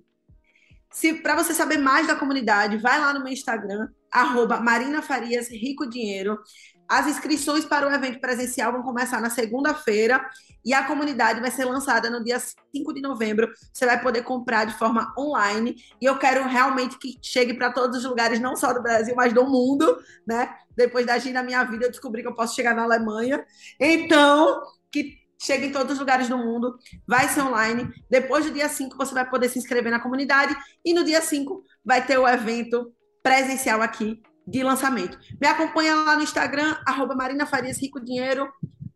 [0.91, 5.49] Se para você saber mais da comunidade, vai lá no meu Instagram, arroba Marina Farias
[5.49, 6.39] Rico Dinheiro.
[6.87, 10.25] As inscrições para o evento presencial vão começar na segunda-feira
[10.63, 13.51] e a comunidade vai ser lançada no dia 5 de novembro.
[13.73, 17.97] Você vai poder comprar de forma online e eu quero realmente que chegue para todos
[17.97, 20.55] os lugares, não só do Brasil, mas do mundo, né?
[20.75, 23.43] Depois da na minha vida, eu descobri que eu posso chegar na Alemanha.
[23.79, 24.61] Então,
[24.91, 26.77] que chegue em todos os lugares do mundo,
[27.07, 27.91] vai ser online.
[28.09, 31.63] Depois do dia 5, você vai poder se inscrever na comunidade e no dia 5
[31.83, 35.19] vai ter o evento presencial aqui de lançamento.
[35.39, 38.49] Me acompanha lá no Instagram, arroba Marina Farias Rico Dinheiro,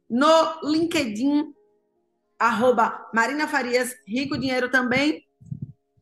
[0.09, 1.53] no LinkedIn,
[2.39, 5.27] arroba Marina Farias Rico Dinheiro também,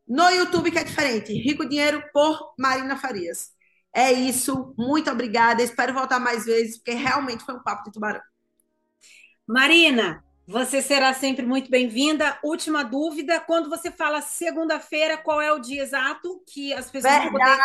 [0.07, 3.51] no YouTube, que é diferente, Rico Dinheiro por Marina Farias.
[3.93, 8.21] É isso, muito obrigada, espero voltar mais vezes, porque realmente foi um papo de tubarão.
[9.47, 12.39] Marina, você será sempre muito bem-vinda.
[12.43, 17.59] Última dúvida: quando você fala segunda-feira, qual é o dia exato que as pessoas Verdade.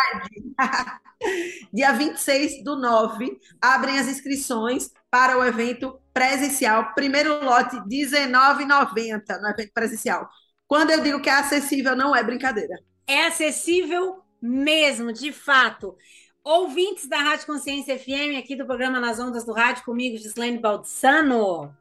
[0.59, 0.99] poder.
[1.73, 6.93] dia 26 do 9, abrem as inscrições para o evento presencial.
[6.93, 10.29] Primeiro lote, R$19,90 no evento presencial.
[10.67, 12.75] Quando eu digo que é acessível, não é brincadeira.
[13.07, 15.97] É acessível mesmo, de fato.
[16.43, 21.75] Ouvintes da Rádio Consciência FM, aqui do programa Nas Ondas do Rádio, comigo, Gislaine Baldsano.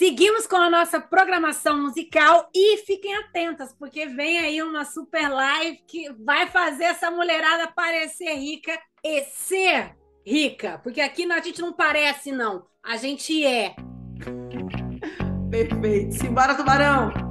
[0.00, 5.76] Seguimos com a nossa programação musical e fiquem atentas, porque vem aí uma super live
[5.86, 8.72] que vai fazer essa mulherada parecer rica
[9.04, 9.94] e ser
[10.26, 10.80] rica.
[10.82, 12.64] Porque aqui a gente não parece, não.
[12.82, 13.76] A gente é.
[15.50, 16.14] Perfeito.
[16.14, 17.29] Simbora, tubarão!